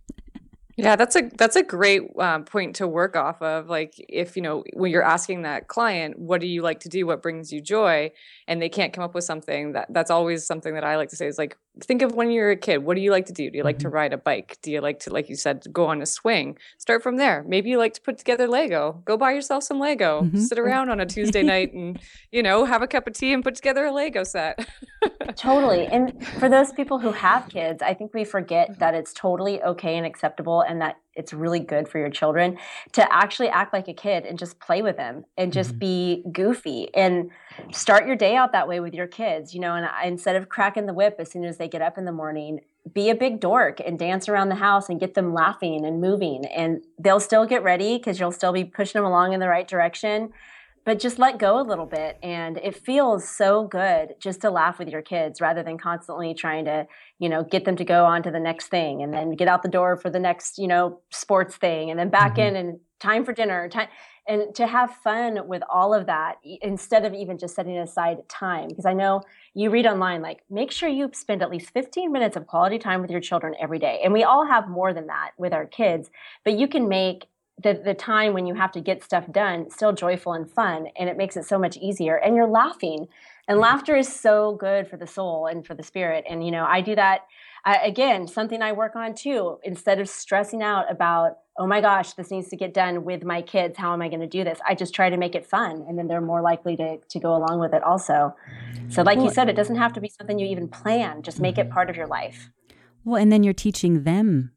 Yeah, 0.78 0.96
that's 0.96 1.16
a 1.16 1.30
that's 1.38 1.56
a 1.56 1.62
great 1.64 2.02
um, 2.18 2.46
point 2.46 2.76
to 2.78 2.88
work 2.88 3.16
off 3.16 3.42
of. 3.44 3.70
Like, 3.70 3.94
if 4.10 4.36
you 4.36 4.42
know 4.42 4.64
when 4.74 4.92
you're 4.92 5.04
asking 5.04 5.44
that 5.44 5.68
client, 5.68 6.18
"What 6.18 6.42
do 6.42 6.48
you 6.48 6.64
like 6.64 6.80
to 6.82 6.90
do? 6.90 7.06
What 7.06 7.22
brings 7.22 7.52
you 7.54 7.62
joy?" 7.62 8.12
and 8.48 8.60
they 8.62 8.70
can't 8.70 8.92
come 8.92 9.04
up 9.04 9.14
with 9.14 9.24
something, 9.24 9.74
that 9.74 9.88
that's 9.94 10.10
always 10.10 10.46
something 10.46 10.74
that 10.74 10.84
I 10.84 10.98
like 10.98 11.10
to 11.10 11.16
say 11.16 11.28
is 11.28 11.38
like, 11.38 11.58
think 11.82 12.02
of 12.02 12.14
when 12.14 12.30
you're 12.30 12.52
a 12.52 12.56
kid. 12.56 12.80
What 12.80 12.96
do 12.96 13.02
you 13.02 13.12
like 13.12 13.26
to 13.28 13.34
do? 13.34 13.50
Do 13.50 13.58
you 13.58 13.64
like 13.64 13.78
mm-hmm. 13.78 13.84
to 13.84 13.90
ride 13.90 14.14
a 14.14 14.18
bike? 14.18 14.58
Do 14.62 14.72
you 14.72 14.82
like 14.82 15.00
to, 15.02 15.10
like 15.12 15.30
you 15.30 15.36
said, 15.36 15.66
go 15.72 15.88
on 15.88 16.02
a 16.02 16.06
swing? 16.06 16.58
Start 16.78 17.02
from 17.02 17.18
there. 17.18 17.44
Maybe 17.48 17.70
you 17.70 17.78
like 17.78 17.94
to 17.96 18.02
put 18.02 18.18
together 18.18 18.48
Lego. 18.48 19.02
Go 19.06 19.18
buy 19.18 19.32
yourself 19.32 19.64
some 19.64 19.80
Lego. 19.80 20.22
Mm-hmm. 20.22 20.40
Sit 20.40 20.60
around 20.60 20.90
on 20.90 21.00
a 21.00 21.06
Tuesday 21.06 21.42
night 21.44 21.74
and, 21.74 22.00
you 22.32 22.44
know, 22.44 22.66
have 22.66 22.82
a 22.82 22.88
cup 22.88 23.08
of 23.08 23.14
tea 23.14 23.34
and 23.34 23.44
put 23.44 23.56
together 23.56 23.86
a 23.86 23.92
Lego 23.92 24.24
set. 24.24 24.68
totally. 25.36 25.88
And 25.88 26.26
for 26.26 26.50
those 26.50 26.72
people 26.72 27.00
who 27.00 27.12
have 27.12 27.50
kids, 27.50 27.82
I 27.82 27.94
think 27.94 28.14
we 28.14 28.24
forget 28.24 28.80
that 28.80 28.94
it's 28.94 29.14
totally 29.14 29.62
okay 29.64 29.98
and 29.98 30.06
acceptable 30.06 30.62
and 30.62 30.82
that 30.82 30.98
it's 31.16 31.34
really 31.34 31.60
good 31.60 31.88
for 31.88 32.00
your 32.00 32.10
children 32.10 32.58
to 32.92 33.14
actually 33.14 33.50
act 33.50 33.74
like 33.74 33.88
a 33.88 33.94
kid 33.94 34.26
and 34.26 34.38
just 34.38 34.60
play 34.60 34.82
with 34.82 34.98
them 34.98 35.26
and 35.38 35.54
just 35.54 35.72
mm-hmm. 35.72 35.80
be 35.80 36.24
goofy 36.32 36.94
and 36.94 37.30
start 37.72 38.08
your 38.08 38.16
day 38.16 38.36
out 38.36 38.52
that 38.52 38.68
way 38.68 38.80
with 38.80 38.94
your 38.94 39.08
kids 39.08 39.54
you 39.54 39.60
know 39.60 39.76
and 39.76 39.86
I, 39.86 40.06
instead 40.06 40.36
of 40.36 40.50
cracking 40.50 40.86
the 40.86 40.94
whip 40.94 41.16
as 41.20 41.32
soon 41.32 41.46
as 41.46 41.58
they 41.58 41.68
get 41.68 41.82
up 41.82 41.98
in 41.98 42.06
the 42.06 42.12
morning 42.12 42.60
be 42.94 43.10
a 43.10 43.16
big 43.16 43.40
dork 43.40 43.80
and 43.86 43.98
dance 43.98 44.28
around 44.28 44.50
the 44.50 44.56
house 44.56 44.90
and 44.90 45.00
get 45.00 45.14
them 45.14 45.34
laughing 45.34 45.86
and 45.86 46.02
moving 46.02 46.46
and 46.46 46.84
they'll 47.00 47.20
still 47.20 47.46
get 47.46 47.64
ready 47.64 47.98
because 47.98 48.20
you'll 48.20 48.32
still 48.32 48.54
be 48.54 48.66
pushing 48.66 49.00
them 49.00 49.06
along 49.06 49.34
in 49.34 49.40
the 49.40 49.48
right 49.48 49.68
direction 49.68 50.32
but 50.86 51.00
just 51.00 51.20
let 51.20 51.38
go 51.38 51.60
a 51.60 51.64
little 51.64 51.86
bit 51.86 52.18
and 52.22 52.58
it 52.58 52.76
feels 52.76 53.28
so 53.28 53.68
good 53.68 54.16
just 54.20 54.42
to 54.42 54.50
laugh 54.50 54.80
with 54.80 54.90
your 54.90 55.02
kids 55.02 55.40
rather 55.42 55.64
than 55.64 55.78
constantly 55.78 56.34
trying 56.34 56.66
to 56.66 56.86
you 57.20 57.30
know 57.30 57.44
get 57.44 57.66
them 57.66 57.76
to 57.76 57.86
go 57.86 58.06
on 58.06 58.24
to 58.24 58.32
the 58.32 58.40
next 58.40 58.68
thing 58.68 59.02
and 59.02 59.14
then 59.14 59.32
get 59.32 59.48
out 59.48 59.64
the 59.64 59.70
door 59.70 59.98
for 59.98 60.10
the 60.10 60.20
next 60.20 60.58
you 60.58 60.68
know 60.68 61.00
sports 61.12 61.56
thing 61.56 61.90
and 61.90 62.00
then 62.00 62.10
back 62.10 62.34
mm-hmm. 62.34 62.56
in 62.56 62.56
and 62.56 62.80
time 63.00 63.26
for 63.26 63.34
dinner 63.34 63.68
time 63.70 63.88
and 64.26 64.56
to 64.56 64.66
have 64.66 64.90
fun 65.04 65.48
with 65.48 65.62
all 65.70 65.94
of 65.94 66.06
that 66.06 66.36
instead 66.62 67.04
of 67.04 67.14
even 67.14 67.38
just 67.38 67.56
setting 67.56 67.78
aside 67.78 68.18
time 68.30 68.70
because 68.70 68.86
i 68.86 68.94
know 68.94 69.22
you 69.54 69.70
read 69.70 69.86
online 69.86 70.22
like 70.22 70.42
make 70.50 70.72
sure 70.72 70.88
you 70.88 71.10
spend 71.14 71.42
at 71.42 71.50
least 71.50 71.72
15 71.74 72.12
minutes 72.12 72.38
of 72.38 72.48
quality 72.48 72.80
time 72.80 73.02
with 73.02 73.12
your 73.12 73.20
children 73.20 73.54
every 73.60 73.80
day 73.80 74.00
and 74.04 74.14
we 74.14 74.24
all 74.24 74.46
have 74.46 74.70
more 74.70 74.94
than 74.94 75.08
that 75.08 75.32
with 75.38 75.54
our 75.54 75.66
kids 75.66 76.10
but 76.46 76.58
you 76.58 76.68
can 76.68 76.88
make 76.88 77.26
the, 77.62 77.80
the 77.84 77.94
time 77.94 78.34
when 78.34 78.46
you 78.46 78.56
have 78.56 78.72
to 78.72 78.82
get 78.82 79.04
stuff 79.04 79.32
done 79.32 79.70
still 79.70 79.94
joyful 79.94 80.34
and 80.34 80.50
fun 80.50 80.88
and 80.98 81.10
it 81.10 81.18
makes 81.18 81.38
it 81.38 81.46
so 81.46 81.60
much 81.60 81.78
easier 81.78 82.16
and 82.16 82.36
you're 82.36 82.48
laughing 82.48 83.08
and 83.48 83.56
mm-hmm. 83.56 83.62
laughter 83.62 83.96
is 83.96 84.12
so 84.12 84.56
good 84.60 84.88
for 84.88 84.98
the 84.98 85.08
soul 85.08 85.48
and 85.48 85.66
for 85.66 85.76
the 85.76 85.84
spirit 85.84 86.26
and 86.30 86.46
you 86.46 86.52
know 86.52 86.66
i 86.66 86.82
do 86.82 86.96
that 86.96 87.22
I, 87.64 87.78
again 87.78 88.28
something 88.28 88.62
i 88.62 88.72
work 88.72 88.96
on 88.96 89.14
too 89.14 89.60
instead 89.64 90.00
of 90.00 90.10
stressing 90.10 90.64
out 90.64 90.92
about 90.92 91.38
oh 91.58 91.68
my 91.68 91.80
gosh 91.80 92.14
this 92.14 92.32
needs 92.32 92.50
to 92.50 92.58
get 92.58 92.74
done 92.74 93.06
with 93.06 93.24
my 93.24 93.42
kids 93.44 93.78
how 93.78 93.94
am 93.94 94.02
i 94.02 94.10
going 94.10 94.20
to 94.20 94.28
do 94.28 94.44
this? 94.44 94.60
I 94.68 94.74
just 94.74 94.94
try 94.94 95.10
to 95.10 95.18
make 95.18 95.36
it 95.36 95.46
fun 95.46 95.86
and 95.88 95.98
then 95.98 96.08
they're 96.08 96.22
more 96.22 96.42
likely 96.42 96.76
to, 96.78 96.98
to 96.98 97.20
go 97.20 97.36
along 97.36 97.60
with 97.60 97.74
it 97.74 97.84
also. 97.84 98.36
So 98.90 99.04
like 99.04 99.20
you 99.20 99.30
said 99.30 99.48
it 99.48 99.56
doesn't 99.56 99.76
have 99.76 99.94
to 99.94 100.02
be 100.02 100.10
something 100.10 100.40
you 100.40 100.48
even 100.48 100.68
plan 100.68 101.22
just 101.22 101.40
make 101.40 101.58
it 101.58 101.66
mm-hmm. 101.66 101.74
part 101.74 101.90
of 101.90 101.96
your 101.96 102.08
life. 102.08 102.50
Well 103.06 103.22
and 103.22 103.32
then 103.32 103.44
you're 103.44 103.54
teaching 103.54 104.04
them 104.04 104.52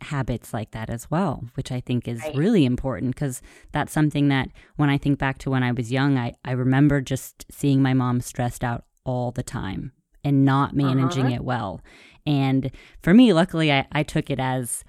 habits 0.00 0.52
like 0.52 0.70
that 0.72 0.90
as 0.90 1.10
well, 1.10 1.44
which 1.54 1.72
I 1.72 1.80
think 1.80 2.08
is 2.08 2.20
right. 2.20 2.34
really 2.34 2.64
important 2.64 3.14
because 3.14 3.42
that's 3.72 3.92
something 3.92 4.28
that 4.28 4.48
when 4.76 4.90
I 4.90 4.98
think 4.98 5.18
back 5.18 5.38
to 5.38 5.50
when 5.50 5.62
I 5.62 5.72
was 5.72 5.92
young, 5.92 6.18
I, 6.18 6.34
I 6.44 6.52
remember 6.52 7.00
just 7.00 7.46
seeing 7.50 7.82
my 7.82 7.94
mom 7.94 8.20
stressed 8.20 8.64
out 8.64 8.84
all 9.04 9.30
the 9.30 9.42
time 9.42 9.92
and 10.24 10.44
not 10.44 10.74
managing 10.74 11.26
uh-huh. 11.26 11.36
it 11.36 11.44
well. 11.44 11.80
And 12.26 12.70
for 13.02 13.14
me, 13.14 13.32
luckily, 13.32 13.72
I, 13.72 13.86
I 13.92 14.02
took 14.02 14.30
it 14.30 14.40
as 14.40 14.84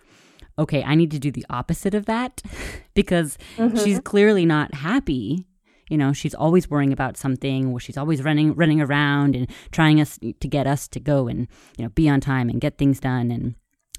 okay, 0.60 0.84
I 0.84 0.96
need 0.96 1.12
to 1.12 1.20
do 1.20 1.32
the 1.32 1.46
opposite 1.52 1.94
of 1.94 2.06
that 2.08 2.42
because 2.96 3.38
mm-hmm. 3.58 3.78
she's 3.78 4.00
clearly 4.00 4.46
not 4.46 4.74
happy 4.74 5.46
you 5.90 5.98
know 5.98 6.14
she's 6.14 6.36
always 6.36 6.70
worrying 6.70 6.94
about 6.94 7.18
something 7.18 7.68
or 7.68 7.80
she's 7.80 7.98
always 7.98 8.24
running 8.24 8.54
running 8.56 8.82
around 8.82 9.36
and 9.36 9.50
trying 9.72 10.02
us 10.02 10.20
to 10.20 10.48
get 10.48 10.68
us 10.68 10.88
to 10.88 11.00
go 11.00 11.28
and 11.28 11.48
you 11.78 11.84
know 11.84 11.90
be 11.90 12.10
on 12.10 12.20
time 12.20 12.50
and 12.50 12.62
get 12.62 12.78
things 12.78 13.00
done 13.00 13.32
and 13.32 13.56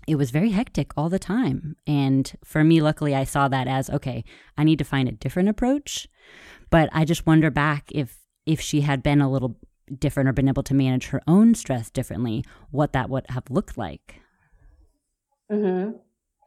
it 0.09 0.17
was 0.17 0.31
very 0.31 0.51
hectic 0.51 0.93
all 0.97 1.09
the 1.09 1.19
time. 1.19 1.77
And 1.87 2.33
for 2.43 2.65
me, 2.65 2.81
luckily, 2.81 3.15
I 3.15 3.25
saw 3.25 3.47
that 3.49 3.69
as 3.69 3.91
okay, 3.91 4.25
I 4.57 4.65
need 4.65 4.79
to 4.79 4.85
find 4.85 5.09
a 5.09 5.13
different 5.13 5.51
approach. 5.51 6.09
But 6.71 6.89
I 6.93 7.05
just 7.05 7.27
wonder 7.27 7.51
back 7.51 7.91
if 7.93 8.19
if 8.47 8.61
she 8.61 8.81
had 8.81 9.03
been 9.03 9.21
a 9.21 9.31
little 9.31 9.57
different 9.99 10.29
or 10.29 10.33
been 10.33 10.49
able 10.49 10.63
to 10.63 10.75
manage 10.75 11.09
her 11.09 11.23
own 11.27 11.55
stress 11.55 11.91
differently, 11.91 12.45
what 12.71 12.93
that 12.93 13.11
would 13.11 13.27
have 13.29 13.45
looked 13.51 13.77
like. 13.77 14.21
Hmm. 15.51 15.91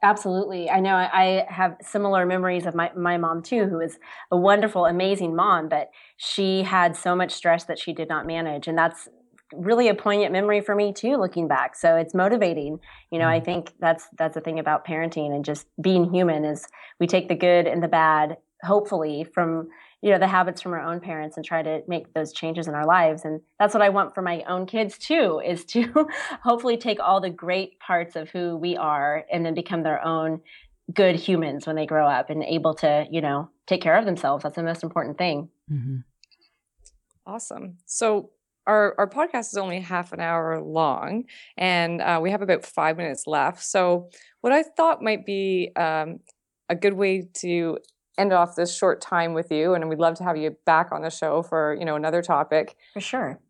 Absolutely. 0.04 0.68
I 0.68 0.80
know 0.80 0.96
I 0.96 1.46
have 1.48 1.76
similar 1.80 2.26
memories 2.26 2.66
of 2.66 2.74
my, 2.74 2.90
my 2.96 3.18
mom 3.18 3.40
too, 3.40 3.66
who 3.66 3.78
is 3.78 4.00
a 4.32 4.36
wonderful, 4.36 4.84
amazing 4.84 5.36
mom, 5.36 5.68
but 5.68 5.90
she 6.16 6.64
had 6.64 6.96
so 6.96 7.14
much 7.14 7.30
stress 7.30 7.64
that 7.64 7.78
she 7.78 7.92
did 7.92 8.08
not 8.08 8.26
manage. 8.26 8.66
And 8.66 8.76
that's 8.76 9.08
really 9.54 9.88
a 9.88 9.94
poignant 9.94 10.32
memory 10.32 10.60
for 10.60 10.74
me 10.74 10.92
too 10.92 11.16
looking 11.16 11.48
back. 11.48 11.76
So 11.76 11.96
it's 11.96 12.14
motivating. 12.14 12.80
You 13.10 13.18
know 13.18 13.28
i 13.28 13.36
mm-hmm. 13.36 13.44
think 13.44 13.74
that's 13.78 14.08
that's 14.16 14.34
the 14.34 14.40
thing 14.40 14.58
about 14.58 14.86
parenting 14.86 15.34
and 15.34 15.44
just 15.44 15.66
being 15.80 16.12
human 16.12 16.44
is 16.44 16.66
we 16.98 17.06
take 17.06 17.28
the 17.28 17.34
good 17.34 17.66
and 17.66 17.82
the 17.82 17.88
bad 17.88 18.38
hopefully 18.62 19.24
from 19.34 19.68
you 20.00 20.10
know 20.10 20.18
the 20.18 20.26
habits 20.26 20.60
from 20.60 20.72
our 20.72 20.80
own 20.80 21.00
parents 21.00 21.36
and 21.36 21.44
try 21.44 21.62
to 21.62 21.82
make 21.86 22.12
those 22.14 22.32
changes 22.32 22.68
in 22.68 22.74
our 22.74 22.86
lives. 22.86 23.24
And 23.24 23.40
that's 23.58 23.74
what 23.74 23.82
i 23.82 23.88
want 23.88 24.14
for 24.14 24.22
my 24.22 24.42
own 24.48 24.66
kids 24.66 24.98
too 24.98 25.40
is 25.46 25.64
to 25.66 26.08
hopefully 26.42 26.76
take 26.76 27.00
all 27.00 27.20
the 27.20 27.30
great 27.30 27.78
parts 27.80 28.16
of 28.16 28.30
who 28.30 28.56
we 28.56 28.76
are 28.76 29.24
and 29.32 29.44
then 29.44 29.54
become 29.54 29.82
their 29.82 30.04
own 30.04 30.40
good 30.92 31.14
humans 31.14 31.66
when 31.66 31.76
they 31.76 31.86
grow 31.86 32.06
up 32.06 32.28
and 32.28 32.42
able 32.42 32.74
to 32.74 33.06
you 33.10 33.20
know 33.20 33.48
take 33.66 33.80
care 33.80 33.96
of 33.96 34.04
themselves. 34.04 34.42
That's 34.42 34.56
the 34.56 34.62
most 34.62 34.82
important 34.82 35.18
thing. 35.18 35.48
Mm-hmm. 35.70 35.98
awesome. 37.26 37.78
So 37.86 38.30
our, 38.66 38.94
our 38.98 39.08
podcast 39.08 39.48
is 39.52 39.56
only 39.56 39.80
half 39.80 40.12
an 40.12 40.20
hour 40.20 40.60
long 40.60 41.24
and 41.56 42.00
uh, 42.00 42.18
we 42.22 42.30
have 42.30 42.42
about 42.42 42.64
five 42.64 42.96
minutes 42.96 43.26
left. 43.26 43.62
So, 43.62 44.10
what 44.40 44.52
I 44.52 44.62
thought 44.62 45.02
might 45.02 45.24
be 45.24 45.70
um, 45.76 46.20
a 46.68 46.74
good 46.74 46.94
way 46.94 47.28
to 47.34 47.78
end 48.18 48.32
off 48.32 48.56
this 48.56 48.76
short 48.76 49.00
time 49.00 49.34
with 49.34 49.50
you, 49.50 49.74
and 49.74 49.88
we'd 49.88 49.98
love 49.98 50.14
to 50.16 50.24
have 50.24 50.36
you 50.36 50.56
back 50.66 50.90
on 50.92 51.02
the 51.02 51.10
show 51.10 51.42
for 51.42 51.76
you 51.78 51.84
know 51.84 51.96
another 51.96 52.22
topic. 52.22 52.76
For 52.94 53.00
sure. 53.00 53.40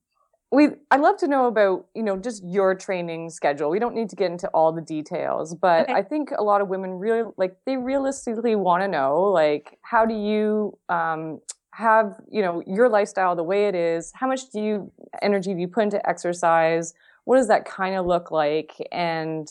We 0.51 0.69
I'd 0.91 1.01
love 1.01 1.17
to 1.19 1.29
know 1.29 1.47
about 1.47 1.87
you 1.95 2.03
know 2.03 2.17
just 2.19 2.45
your 2.45 2.75
training 2.75 3.31
schedule. 3.31 3.71
We 3.71 3.79
don't 3.79 3.95
need 3.95 4.11
to 4.11 4.17
get 4.17 4.31
into 4.31 4.49
all 4.49 4.73
the 4.73 4.83
details, 4.83 5.55
but 5.55 5.85
okay. 5.85 5.95
I 5.95 6.03
think 6.03 6.31
a 6.37 6.43
lot 6.43 6.61
of 6.61 6.69
women 6.69 6.93
really 6.93 7.31
like 7.37 7.57
they 7.65 7.77
realistically 7.77 8.55
want 8.55 8.83
to 8.83 8.89
know 8.89 9.23
like 9.23 9.79
how 9.83 10.05
do 10.05 10.15
you 10.15 10.79
um, 10.89 11.41
have 11.73 12.21
you 12.31 12.43
know 12.43 12.63
your 12.67 12.89
lifestyle 12.89 13.35
the 13.35 13.43
way 13.43 13.67
it 13.67 13.75
is 13.75 14.13
how 14.15 14.27
much 14.29 14.51
do 14.51 14.61
you 14.61 14.93
energy 15.23 15.55
do 15.55 15.61
you 15.61 15.69
put 15.69 15.85
into 15.85 16.09
exercise? 16.09 16.95
What 17.25 17.37
does 17.37 17.49
that 17.49 17.65
kind 17.65 17.97
of 17.97 18.07
look 18.07 18.31
like? 18.31 18.73
And 18.91 19.49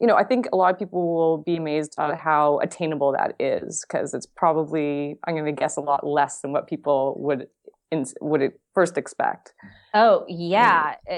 you 0.00 0.08
know 0.08 0.16
i 0.16 0.24
think 0.24 0.46
a 0.52 0.56
lot 0.56 0.72
of 0.72 0.78
people 0.78 1.14
will 1.14 1.38
be 1.38 1.56
amazed 1.56 1.94
at 1.98 2.18
how 2.18 2.58
attainable 2.58 3.12
that 3.12 3.36
is 3.38 3.86
because 3.86 4.12
it's 4.12 4.26
probably 4.26 5.16
i'm 5.24 5.34
going 5.34 5.46
to 5.46 5.52
guess 5.52 5.76
a 5.76 5.80
lot 5.80 6.04
less 6.04 6.40
than 6.40 6.52
what 6.52 6.66
people 6.66 7.14
would 7.16 7.46
would 8.20 8.52
first 8.74 8.98
expect. 8.98 9.52
Oh 9.92 10.24
yeah. 10.28 10.96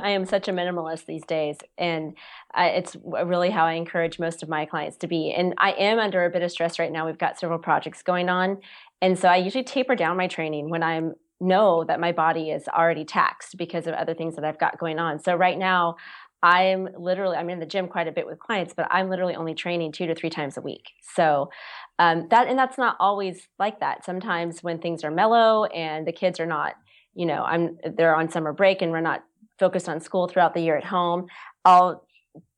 I 0.00 0.10
am 0.10 0.24
such 0.24 0.48
a 0.48 0.52
minimalist 0.52 1.06
these 1.06 1.24
days 1.24 1.56
and 1.78 2.14
it's 2.56 2.96
really 3.04 3.50
how 3.50 3.64
i 3.64 3.72
encourage 3.72 4.18
most 4.18 4.42
of 4.42 4.48
my 4.48 4.64
clients 4.64 4.96
to 4.98 5.06
be. 5.06 5.32
And 5.32 5.54
i 5.58 5.72
am 5.72 5.98
under 5.98 6.24
a 6.24 6.30
bit 6.30 6.42
of 6.42 6.50
stress 6.50 6.78
right 6.78 6.92
now. 6.92 7.06
We've 7.06 7.18
got 7.18 7.38
several 7.38 7.58
projects 7.58 8.02
going 8.02 8.28
on 8.28 8.58
and 9.00 9.18
so 9.18 9.28
I 9.28 9.36
usually 9.36 9.64
taper 9.64 9.94
down 9.94 10.16
my 10.16 10.26
training 10.26 10.70
when 10.70 10.82
I 10.82 11.00
know 11.40 11.84
that 11.84 12.00
my 12.00 12.12
body 12.12 12.50
is 12.50 12.68
already 12.68 13.04
taxed 13.04 13.56
because 13.56 13.86
of 13.86 13.94
other 13.94 14.14
things 14.14 14.36
that 14.36 14.44
I've 14.44 14.58
got 14.58 14.78
going 14.78 14.98
on. 14.98 15.18
So 15.18 15.34
right 15.34 15.58
now, 15.58 15.96
I'm 16.42 16.88
literally 16.96 17.36
I'm 17.36 17.50
in 17.50 17.60
the 17.60 17.66
gym 17.66 17.86
quite 17.88 18.08
a 18.08 18.12
bit 18.12 18.26
with 18.26 18.38
clients, 18.38 18.72
but 18.74 18.86
I'm 18.90 19.10
literally 19.10 19.34
only 19.34 19.54
training 19.54 19.92
two 19.92 20.06
to 20.06 20.14
three 20.14 20.30
times 20.30 20.56
a 20.56 20.60
week. 20.60 20.90
So 21.14 21.50
um, 21.98 22.28
that 22.30 22.48
and 22.48 22.58
that's 22.58 22.78
not 22.78 22.96
always 22.98 23.48
like 23.58 23.80
that. 23.80 24.04
Sometimes 24.04 24.62
when 24.62 24.78
things 24.78 25.04
are 25.04 25.10
mellow 25.10 25.64
and 25.66 26.06
the 26.06 26.12
kids 26.12 26.40
are 26.40 26.46
not, 26.46 26.74
you 27.14 27.26
know, 27.26 27.42
I'm 27.42 27.76
they're 27.96 28.16
on 28.16 28.30
summer 28.30 28.54
break 28.54 28.80
and 28.80 28.90
we're 28.90 29.02
not 29.02 29.22
focused 29.58 29.88
on 29.88 30.00
school 30.00 30.28
throughout 30.28 30.54
the 30.54 30.62
year 30.62 30.78
at 30.78 30.84
home, 30.84 31.26
I'll 31.66 32.06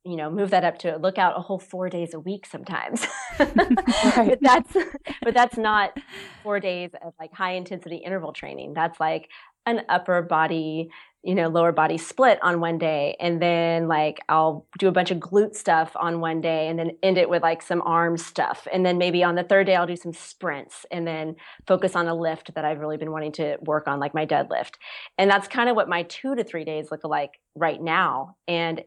you 0.05 0.17
know 0.17 0.31
move 0.31 0.51
that 0.51 0.65
up 0.65 0.79
to 0.79 0.97
look 0.97 1.19
out 1.19 1.35
a 1.37 1.41
whole 1.41 1.59
four 1.59 1.89
days 1.89 2.15
a 2.15 2.21
week 2.21 2.47
sometimes. 2.47 3.07
But 3.39 4.39
that's 4.41 4.77
but 5.23 5.35
that's 5.35 5.57
not 5.57 5.99
four 6.43 6.61
days 6.61 6.91
of 7.05 7.15
like 7.19 7.33
high 7.33 7.53
intensity 7.53 7.97
interval 7.97 8.33
training. 8.33 8.75
That's 8.75 9.01
like 9.01 9.29
an 9.67 9.83
upper 9.89 10.23
body 10.23 10.91
you 11.23 11.37
know 11.37 11.49
lower 11.49 11.71
body 11.71 11.97
split 11.99 12.39
on 12.43 12.59
one 12.59 12.79
day 12.79 13.17
and 13.21 13.41
then 13.41 13.87
like 13.87 14.19
i'll 14.29 14.67
do 14.79 14.89
a 14.89 14.93
bunch 14.93 15.13
of 15.13 15.19
glute 15.19 15.55
stuff 15.55 15.93
on 15.95 16.19
one 16.21 16.41
day 16.41 16.67
and 16.67 16.79
then 16.79 16.91
end 17.03 17.17
it 17.17 17.31
with 17.31 17.43
like 17.43 17.63
some 17.63 17.81
arm 17.83 18.17
stuff. 18.17 18.67
And 18.73 18.85
then 18.85 18.99
maybe 18.99 19.23
on 19.23 19.37
the 19.37 19.45
third 19.45 19.67
day 19.67 19.77
i'll 19.77 19.87
do 19.87 19.97
some 19.97 20.13
sprints 20.13 20.85
and 20.91 21.07
then 21.07 21.37
focus 21.67 21.95
on 21.95 22.09
a 22.09 22.15
lift 22.15 22.55
that 22.55 22.65
i've 22.65 22.81
really 22.81 22.97
been 22.97 23.13
wanting 23.13 23.33
to 23.33 23.57
work 23.63 23.87
on 23.87 24.01
like 24.01 24.15
my 24.15 24.27
deadlift. 24.27 24.75
And 25.17 25.31
that's 25.31 25.49
kind 25.49 25.69
of 25.69 25.77
what 25.77 25.89
my 25.89 26.03
two 26.05 26.35
to 26.35 26.43
three 26.43 26.65
days 26.65 26.91
look 26.91 27.05
like 27.05 27.39
right 27.55 27.81
now. 27.81 28.37
And 28.49 28.83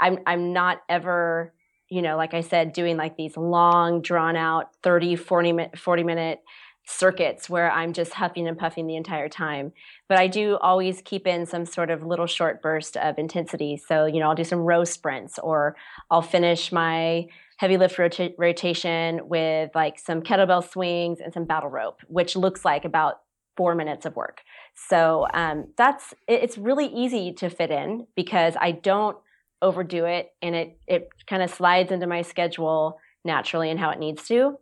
I'm 0.00 0.18
I'm 0.26 0.52
not 0.52 0.82
ever, 0.88 1.52
you 1.88 2.02
know, 2.02 2.16
like 2.16 2.34
I 2.34 2.40
said, 2.40 2.72
doing 2.72 2.96
like 2.96 3.16
these 3.16 3.36
long, 3.36 4.02
drawn 4.02 4.36
out 4.36 4.70
30, 4.82 5.16
40 5.16 5.52
minute, 5.52 5.78
40 5.78 6.02
minute 6.04 6.40
circuits 6.86 7.48
where 7.48 7.70
I'm 7.70 7.92
just 7.92 8.14
huffing 8.14 8.48
and 8.48 8.58
puffing 8.58 8.86
the 8.86 8.96
entire 8.96 9.28
time. 9.28 9.72
But 10.08 10.18
I 10.18 10.26
do 10.26 10.58
always 10.60 11.02
keep 11.02 11.26
in 11.26 11.46
some 11.46 11.64
sort 11.64 11.90
of 11.90 12.04
little 12.04 12.26
short 12.26 12.62
burst 12.62 12.96
of 12.96 13.18
intensity. 13.18 13.76
So, 13.76 14.06
you 14.06 14.18
know, 14.18 14.28
I'll 14.28 14.34
do 14.34 14.44
some 14.44 14.60
row 14.60 14.84
sprints 14.84 15.38
or 15.38 15.76
I'll 16.10 16.22
finish 16.22 16.72
my 16.72 17.28
heavy 17.58 17.76
lift 17.76 17.98
rota- 17.98 18.32
rotation 18.38 19.28
with 19.28 19.70
like 19.74 19.98
some 19.98 20.22
kettlebell 20.22 20.68
swings 20.68 21.20
and 21.20 21.32
some 21.32 21.44
battle 21.44 21.68
rope, 21.68 22.00
which 22.08 22.34
looks 22.34 22.64
like 22.64 22.84
about 22.84 23.20
four 23.56 23.74
minutes 23.74 24.06
of 24.06 24.16
work. 24.16 24.40
So 24.74 25.26
um, 25.34 25.68
that's 25.76 26.14
it's 26.26 26.56
really 26.56 26.86
easy 26.86 27.32
to 27.34 27.50
fit 27.50 27.70
in 27.70 28.06
because 28.16 28.54
I 28.58 28.72
don't 28.72 29.16
overdo 29.62 30.04
it 30.06 30.30
and 30.42 30.54
it 30.54 30.78
it 30.86 31.08
kind 31.26 31.42
of 31.42 31.50
slides 31.50 31.92
into 31.92 32.06
my 32.06 32.22
schedule 32.22 32.98
naturally 33.24 33.70
and 33.70 33.78
how 33.78 33.90
it 33.90 33.98
needs 33.98 34.26
to. 34.28 34.58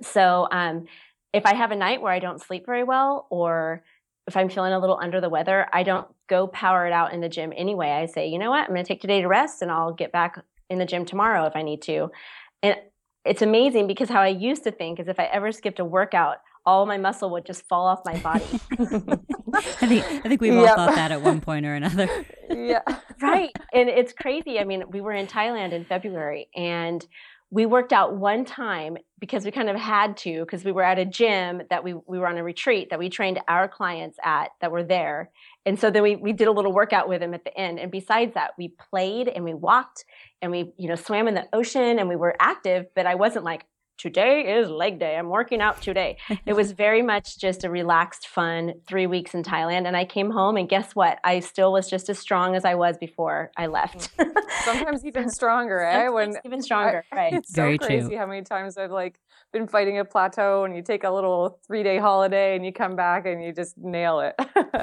So 0.00 0.48
um, 0.50 0.86
if 1.32 1.44
I 1.46 1.54
have 1.54 1.72
a 1.72 1.76
night 1.76 2.00
where 2.00 2.12
I 2.12 2.18
don't 2.18 2.40
sleep 2.40 2.64
very 2.66 2.84
well 2.84 3.26
or 3.30 3.82
if 4.26 4.36
I'm 4.36 4.48
feeling 4.48 4.72
a 4.72 4.78
little 4.78 4.98
under 5.02 5.20
the 5.20 5.28
weather, 5.28 5.66
I 5.72 5.82
don't 5.82 6.06
go 6.28 6.46
power 6.46 6.86
it 6.86 6.92
out 6.92 7.12
in 7.12 7.20
the 7.20 7.28
gym 7.28 7.52
anyway. 7.56 7.90
I 7.90 8.06
say, 8.06 8.28
you 8.28 8.38
know 8.38 8.50
what, 8.50 8.60
I'm 8.60 8.74
going 8.74 8.84
to 8.84 8.88
take 8.88 9.00
today 9.00 9.20
to 9.20 9.28
rest 9.28 9.62
and 9.62 9.70
I'll 9.70 9.92
get 9.92 10.12
back 10.12 10.42
in 10.70 10.78
the 10.78 10.86
gym 10.86 11.04
tomorrow 11.04 11.44
if 11.46 11.56
I 11.56 11.62
need 11.62 11.82
to. 11.82 12.10
And 12.62 12.76
it's 13.24 13.42
amazing 13.42 13.86
because 13.86 14.08
how 14.08 14.20
I 14.20 14.28
used 14.28 14.64
to 14.64 14.70
think 14.70 15.00
is 15.00 15.08
if 15.08 15.18
I 15.18 15.24
ever 15.24 15.52
skipped 15.52 15.80
a 15.80 15.84
workout, 15.84 16.38
all 16.64 16.86
my 16.86 16.98
muscle 16.98 17.30
would 17.30 17.44
just 17.44 17.66
fall 17.68 17.86
off 17.86 18.00
my 18.04 18.18
body. 18.18 18.44
I 19.54 19.86
think 19.86 20.04
I 20.04 20.28
think 20.28 20.40
we've 20.40 20.54
all 20.54 20.62
yep. 20.62 20.76
thought 20.76 20.94
that 20.94 21.12
at 21.12 21.22
one 21.22 21.40
point 21.40 21.66
or 21.66 21.74
another. 21.74 22.08
yeah. 22.50 22.82
right. 23.20 23.50
And 23.72 23.88
it's 23.88 24.12
crazy. 24.12 24.58
I 24.58 24.64
mean, 24.64 24.84
we 24.90 25.00
were 25.00 25.12
in 25.12 25.26
Thailand 25.26 25.72
in 25.72 25.84
February 25.84 26.48
and 26.54 27.06
we 27.50 27.66
worked 27.66 27.92
out 27.92 28.16
one 28.16 28.46
time 28.46 28.96
because 29.20 29.44
we 29.44 29.50
kind 29.50 29.68
of 29.68 29.76
had 29.76 30.16
to 30.16 30.40
because 30.40 30.64
we 30.64 30.72
were 30.72 30.82
at 30.82 30.98
a 30.98 31.04
gym 31.04 31.60
that 31.68 31.84
we 31.84 31.92
we 31.92 32.18
were 32.18 32.26
on 32.26 32.38
a 32.38 32.42
retreat 32.42 32.88
that 32.88 32.98
we 32.98 33.10
trained 33.10 33.40
our 33.46 33.68
clients 33.68 34.16
at 34.24 34.52
that 34.62 34.72
were 34.72 34.82
there. 34.82 35.30
And 35.66 35.78
so 35.78 35.90
then 35.90 36.02
we 36.02 36.16
we 36.16 36.32
did 36.32 36.48
a 36.48 36.52
little 36.52 36.72
workout 36.72 37.10
with 37.10 37.20
them 37.20 37.34
at 37.34 37.44
the 37.44 37.54
end. 37.56 37.78
And 37.78 37.92
besides 37.92 38.32
that, 38.34 38.52
we 38.56 38.74
played 38.90 39.28
and 39.28 39.44
we 39.44 39.52
walked 39.52 40.04
and 40.40 40.50
we, 40.50 40.72
you 40.78 40.88
know, 40.88 40.94
swam 40.94 41.28
in 41.28 41.34
the 41.34 41.46
ocean 41.52 41.98
and 41.98 42.08
we 42.08 42.16
were 42.16 42.34
active, 42.40 42.86
but 42.96 43.06
I 43.06 43.16
wasn't 43.16 43.44
like, 43.44 43.66
today 44.02 44.58
is 44.58 44.68
leg 44.68 44.98
day. 44.98 45.16
I'm 45.16 45.28
working 45.28 45.60
out 45.60 45.80
today. 45.80 46.16
it 46.46 46.54
was 46.54 46.72
very 46.72 47.02
much 47.02 47.38
just 47.38 47.62
a 47.62 47.70
relaxed, 47.70 48.26
fun 48.26 48.74
three 48.84 49.06
weeks 49.06 49.32
in 49.32 49.44
Thailand. 49.44 49.86
And 49.86 49.96
I 49.96 50.04
came 50.04 50.30
home, 50.30 50.56
and 50.56 50.68
guess 50.68 50.96
what? 50.96 51.20
I 51.22 51.38
still 51.38 51.72
was 51.72 51.88
just 51.88 52.08
as 52.08 52.18
strong 52.18 52.56
as 52.56 52.64
I 52.64 52.74
was 52.74 52.98
before 52.98 53.52
I 53.56 53.66
left. 53.66 54.14
Mm. 54.16 54.32
Sometimes 54.64 55.04
even 55.04 55.30
stronger, 55.30 55.80
eh? 55.80 56.08
When 56.08 56.34
even 56.44 56.60
stronger, 56.62 57.04
I, 57.12 57.16
right? 57.16 57.32
It's 57.32 57.54
very 57.54 57.78
so 57.80 57.86
crazy 57.86 58.08
true. 58.08 58.18
how 58.18 58.26
many 58.26 58.42
times 58.42 58.76
I've 58.76 58.90
like 58.90 59.20
been 59.52 59.68
fighting 59.68 60.00
a 60.00 60.04
plateau, 60.04 60.64
and 60.64 60.74
you 60.74 60.82
take 60.82 61.04
a 61.04 61.10
little 61.10 61.60
three 61.64 61.84
day 61.84 61.98
holiday, 61.98 62.56
and 62.56 62.66
you 62.66 62.72
come 62.72 62.96
back 62.96 63.24
and 63.24 63.42
you 63.42 63.52
just 63.52 63.78
nail 63.78 64.18
it. 64.18 64.34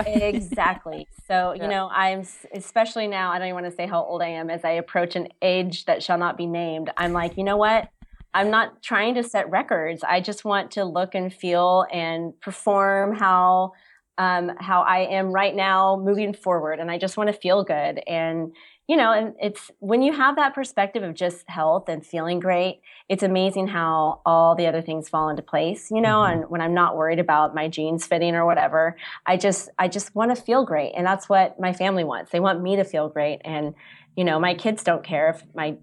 exactly. 0.07 1.07
So 1.27 1.53
yeah. 1.57 1.63
you 1.63 1.69
know, 1.69 1.89
I'm 1.91 2.23
especially 2.53 3.07
now. 3.07 3.31
I 3.31 3.39
don't 3.39 3.47
even 3.47 3.61
want 3.61 3.65
to 3.65 3.75
say 3.75 3.85
how 3.85 4.01
old 4.01 4.21
I 4.21 4.29
am 4.29 4.49
as 4.49 4.63
I 4.63 4.71
approach 4.71 5.17
an 5.17 5.27
age 5.41 5.85
that 5.85 6.01
shall 6.01 6.17
not 6.17 6.37
be 6.37 6.45
named. 6.45 6.89
I'm 6.95 7.11
like, 7.11 7.35
you 7.35 7.43
know 7.43 7.57
what? 7.57 7.89
I'm 8.33 8.51
not 8.51 8.81
trying 8.83 9.15
to 9.15 9.23
set 9.23 9.49
records. 9.49 10.03
I 10.03 10.21
just 10.21 10.45
want 10.45 10.71
to 10.71 10.85
look 10.85 11.15
and 11.15 11.33
feel 11.33 11.85
and 11.91 12.39
perform 12.41 13.15
how 13.15 13.73
um, 14.19 14.51
how 14.59 14.81
I 14.81 15.07
am 15.11 15.31
right 15.31 15.55
now 15.55 15.97
moving 15.97 16.33
forward, 16.33 16.79
and 16.79 16.91
I 16.91 16.97
just 16.97 17.15
want 17.15 17.29
to 17.29 17.33
feel 17.33 17.63
good. 17.63 18.01
And 18.05 18.53
you 18.89 18.97
know, 18.97 19.13
and 19.13 19.35
it's 19.39 19.71
when 19.79 20.01
you 20.01 20.11
have 20.11 20.35
that 20.35 20.53
perspective 20.53 21.03
of 21.03 21.13
just 21.13 21.47
health 21.47 21.87
and 21.87 22.05
feeling 22.05 22.39
great, 22.39 22.81
it's 23.07 23.23
amazing 23.23 23.67
how 23.67 24.21
all 24.25 24.55
the 24.55 24.65
other 24.65 24.81
things 24.81 25.07
fall 25.07 25.29
into 25.29 25.41
place. 25.41 25.89
You 25.89 26.01
know, 26.01 26.17
mm-hmm. 26.17 26.41
and 26.41 26.49
when 26.49 26.59
I'm 26.59 26.73
not 26.73 26.97
worried 26.97 27.19
about 27.19 27.55
my 27.55 27.69
jeans 27.69 28.05
fitting 28.05 28.35
or 28.35 28.45
whatever, 28.45 28.97
I 29.25 29.37
just 29.37 29.69
I 29.79 29.87
just 29.87 30.13
want 30.13 30.35
to 30.35 30.41
feel 30.41 30.65
great, 30.65 30.91
and 30.97 31.05
that's 31.05 31.29
what 31.29 31.57
my 31.59 31.71
family 31.71 32.03
wants. 32.03 32.31
They 32.31 32.41
want 32.41 32.61
me 32.61 32.75
to 32.75 32.83
feel 32.83 33.07
great, 33.07 33.39
and 33.45 33.73
you 34.17 34.25
know, 34.25 34.37
my 34.37 34.53
kids 34.53 34.83
don't 34.83 35.03
care 35.03 35.29
if 35.29 35.43
my 35.55 35.77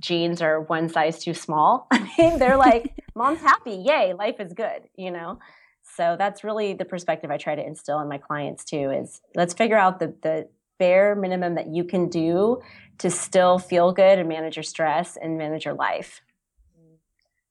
jeans 0.00 0.42
are 0.42 0.60
one 0.60 0.88
size 0.88 1.22
too 1.22 1.34
small. 1.34 1.86
I 1.90 2.08
mean, 2.18 2.38
they're 2.38 2.56
like, 2.56 2.92
mom's 3.14 3.40
happy. 3.40 3.82
Yay, 3.86 4.14
life 4.14 4.40
is 4.40 4.52
good, 4.52 4.82
you 4.96 5.10
know? 5.10 5.38
So 5.82 6.16
that's 6.18 6.44
really 6.44 6.74
the 6.74 6.84
perspective 6.84 7.30
I 7.30 7.36
try 7.36 7.54
to 7.54 7.64
instill 7.64 8.00
in 8.00 8.08
my 8.08 8.18
clients 8.18 8.64
too 8.64 8.90
is 8.90 9.20
let's 9.34 9.52
figure 9.54 9.76
out 9.76 9.98
the, 9.98 10.14
the 10.22 10.48
bare 10.78 11.14
minimum 11.14 11.54
that 11.56 11.68
you 11.68 11.84
can 11.84 12.08
do 12.08 12.60
to 12.98 13.10
still 13.10 13.58
feel 13.58 13.92
good 13.92 14.18
and 14.18 14.28
manage 14.28 14.56
your 14.56 14.62
stress 14.62 15.16
and 15.16 15.36
manage 15.36 15.64
your 15.64 15.74
life. 15.74 16.22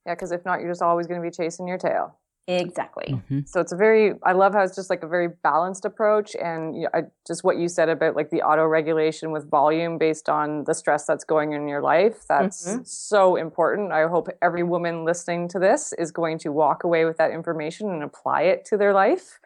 Yeah, 0.06 0.16
because 0.16 0.32
if 0.32 0.44
not, 0.46 0.62
you're 0.62 0.72
just 0.72 0.82
always 0.82 1.08
going 1.08 1.22
to 1.22 1.26
be 1.26 1.32
chasing 1.32 1.68
your 1.68 1.78
tail. 1.78 2.18
Exactly. 2.48 3.06
Mm-hmm. 3.10 3.40
So 3.46 3.62
it's 3.62 3.72
a 3.72 3.76
very, 3.76 4.14
I 4.24 4.34
love 4.34 4.54
how 4.54 4.64
it's 4.64 4.76
just 4.76 4.90
like 4.90 5.04
a 5.04 5.08
very 5.08 5.30
balanced 5.44 5.86
approach. 5.86 6.36
And 6.36 6.76
you 6.76 6.84
know, 6.84 6.90
I, 6.94 7.02
just 7.26 7.44
what 7.44 7.58
you 7.58 7.68
said 7.68 7.88
about 7.88 8.16
like 8.16 8.30
the 8.30 8.42
auto 8.42 8.66
regulation 8.66 9.32
with 9.32 9.50
volume 9.50 9.98
based 9.98 10.28
on 10.28 10.64
the 10.66 10.74
stress 10.74 11.06
that's 11.06 11.24
going 11.24 11.54
in 11.54 11.68
your 11.68 11.82
life. 11.82 12.26
That's 12.28 12.68
mm-hmm. 12.68 12.82
so 12.84 13.36
important. 13.36 13.92
I 13.92 14.08
hope 14.08 14.28
every 14.42 14.64
woman 14.64 15.06
listening 15.06 15.48
to 15.50 15.60
this 15.60 15.94
is 15.94 16.12
going 16.12 16.40
to 16.40 16.50
walk 16.50 16.84
away 16.84 17.06
with 17.06 17.18
that 17.18 17.32
information 17.32 17.90
and 17.92 18.04
apply 18.04 18.44
it 18.44 18.66
to 18.66 18.78
their 18.78 18.94
life. 18.94 19.40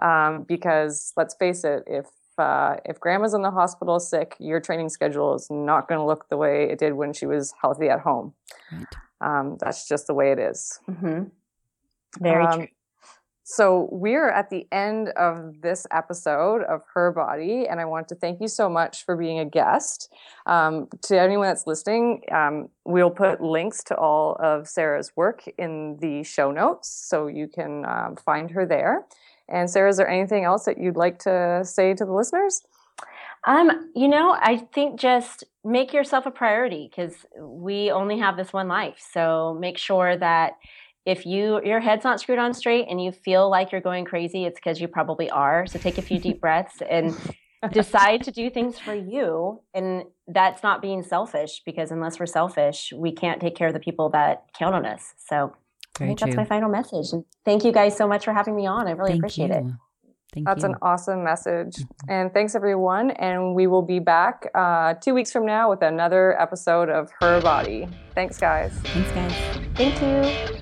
Um, 0.00 0.44
because 0.48 1.12
let's 1.16 1.34
face 1.34 1.62
it, 1.64 1.84
if 1.86 2.06
uh, 2.38 2.76
if 2.86 2.98
grandma's 2.98 3.34
in 3.34 3.42
the 3.42 3.50
hospital 3.50 4.00
sick, 4.00 4.34
your 4.38 4.60
training 4.60 4.88
schedule 4.88 5.34
is 5.34 5.48
not 5.50 5.86
going 5.88 5.98
to 5.98 6.04
look 6.04 6.28
the 6.30 6.38
way 6.38 6.70
it 6.70 6.78
did 6.78 6.94
when 6.94 7.12
she 7.12 7.26
was 7.26 7.52
healthy 7.60 7.88
at 7.88 8.00
home. 8.00 8.32
Right. 8.72 8.86
Um, 9.20 9.58
that's 9.60 9.86
just 9.86 10.06
the 10.06 10.14
way 10.14 10.32
it 10.32 10.38
is. 10.38 10.80
Mm-hmm. 10.88 11.24
Very 12.18 12.44
um, 12.44 12.58
true. 12.58 12.68
So 13.42 13.88
we're 13.90 14.30
at 14.30 14.48
the 14.48 14.68
end 14.70 15.08
of 15.10 15.60
this 15.60 15.84
episode 15.90 16.62
of 16.62 16.82
Her 16.94 17.10
Body, 17.10 17.66
and 17.68 17.80
I 17.80 17.84
want 17.84 18.06
to 18.08 18.14
thank 18.14 18.40
you 18.40 18.46
so 18.46 18.68
much 18.68 19.04
for 19.04 19.16
being 19.16 19.40
a 19.40 19.44
guest. 19.44 20.12
Um, 20.46 20.86
to 21.02 21.20
anyone 21.20 21.48
that's 21.48 21.66
listening, 21.66 22.22
um, 22.30 22.68
we'll 22.84 23.10
put 23.10 23.40
links 23.40 23.82
to 23.84 23.96
all 23.96 24.36
of 24.38 24.68
Sarah's 24.68 25.10
work 25.16 25.42
in 25.58 25.96
the 26.00 26.22
show 26.22 26.52
notes, 26.52 26.88
so 26.88 27.26
you 27.26 27.48
can 27.48 27.84
um, 27.86 28.14
find 28.24 28.52
her 28.52 28.64
there. 28.64 29.04
And 29.48 29.68
Sarah, 29.68 29.90
is 29.90 29.96
there 29.96 30.08
anything 30.08 30.44
else 30.44 30.64
that 30.66 30.78
you'd 30.78 30.96
like 30.96 31.18
to 31.20 31.62
say 31.64 31.92
to 31.94 32.04
the 32.04 32.12
listeners? 32.12 32.62
Um, 33.44 33.90
you 33.96 34.06
know, 34.06 34.36
I 34.40 34.58
think 34.58 35.00
just 35.00 35.44
make 35.64 35.92
yourself 35.92 36.26
a 36.26 36.30
priority 36.30 36.88
because 36.88 37.14
we 37.36 37.90
only 37.90 38.18
have 38.18 38.36
this 38.36 38.52
one 38.52 38.68
life. 38.68 39.04
So 39.12 39.56
make 39.58 39.76
sure 39.78 40.16
that 40.16 40.52
if 41.06 41.26
you 41.26 41.60
your 41.64 41.80
head's 41.80 42.04
not 42.04 42.20
screwed 42.20 42.38
on 42.38 42.54
straight 42.54 42.86
and 42.88 43.02
you 43.02 43.12
feel 43.12 43.50
like 43.50 43.72
you're 43.72 43.80
going 43.80 44.04
crazy, 44.04 44.44
it's 44.44 44.58
because 44.58 44.80
you 44.80 44.88
probably 44.88 45.30
are. 45.30 45.66
So 45.66 45.78
take 45.78 45.98
a 45.98 46.02
few 46.02 46.18
deep 46.18 46.40
breaths 46.40 46.82
and 46.88 47.16
decide 47.72 48.22
to 48.24 48.30
do 48.30 48.50
things 48.50 48.78
for 48.78 48.94
you. 48.94 49.60
And 49.74 50.04
that's 50.26 50.62
not 50.62 50.82
being 50.82 51.02
selfish 51.02 51.62
because 51.64 51.90
unless 51.90 52.18
we're 52.18 52.26
selfish, 52.26 52.92
we 52.94 53.12
can't 53.12 53.40
take 53.40 53.56
care 53.56 53.68
of 53.68 53.74
the 53.74 53.80
people 53.80 54.10
that 54.10 54.44
count 54.58 54.74
on 54.74 54.86
us. 54.86 55.14
So 55.18 55.54
Very 55.98 56.06
I 56.06 56.08
think 56.10 56.18
true. 56.18 56.26
that's 56.26 56.36
my 56.36 56.44
final 56.44 56.70
message. 56.70 57.12
And 57.12 57.24
thank 57.44 57.64
you 57.64 57.72
guys 57.72 57.96
so 57.96 58.06
much 58.06 58.24
for 58.24 58.32
having 58.32 58.54
me 58.54 58.66
on. 58.66 58.86
I 58.86 58.92
really 58.92 59.12
Thank 59.12 59.20
appreciate 59.22 59.50
you. 59.50 59.54
it. 59.54 59.64
Thank 60.32 60.46
That's 60.46 60.62
you. 60.62 60.70
an 60.70 60.76
awesome 60.80 61.24
message. 61.24 61.76
Mm-hmm. 61.76 62.10
And 62.10 62.32
thanks, 62.32 62.54
everyone. 62.54 63.10
And 63.12 63.54
we 63.54 63.66
will 63.66 63.82
be 63.82 63.98
back 63.98 64.48
uh, 64.54 64.94
two 64.94 65.12
weeks 65.14 65.32
from 65.32 65.44
now 65.44 65.68
with 65.70 65.82
another 65.82 66.40
episode 66.40 66.88
of 66.88 67.10
Her 67.20 67.40
Body. 67.40 67.88
Thanks, 68.14 68.38
guys. 68.38 68.72
Thanks, 68.84 69.10
guys. 69.10 69.60
Thank 69.74 70.54
you. 70.54 70.59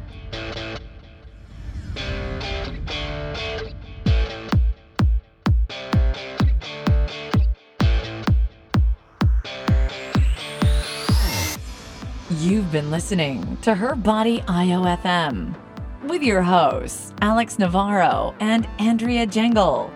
You've 12.69 12.85
been 12.85 12.91
listening 12.91 13.57
to 13.63 13.75
Her 13.75 13.95
Body 13.95 14.43
IOFM 14.43 15.55
with 16.03 16.23
your 16.23 16.43
hosts, 16.43 17.15
Alex 17.23 17.59
Navarro 17.59 18.35
and 18.41 18.69
Andrea 18.79 19.27
Jengel. 19.27 19.91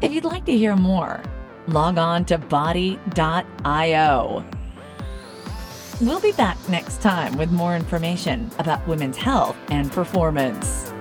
If 0.00 0.12
you'd 0.12 0.22
like 0.22 0.44
to 0.44 0.56
hear 0.56 0.76
more, 0.76 1.20
log 1.66 1.98
on 1.98 2.24
to 2.26 2.38
body.io. 2.38 3.00
We'll 6.00 6.20
be 6.20 6.30
back 6.30 6.56
next 6.68 7.02
time 7.02 7.36
with 7.36 7.50
more 7.50 7.74
information 7.74 8.52
about 8.60 8.86
women's 8.86 9.16
health 9.16 9.56
and 9.70 9.90
performance. 9.90 10.92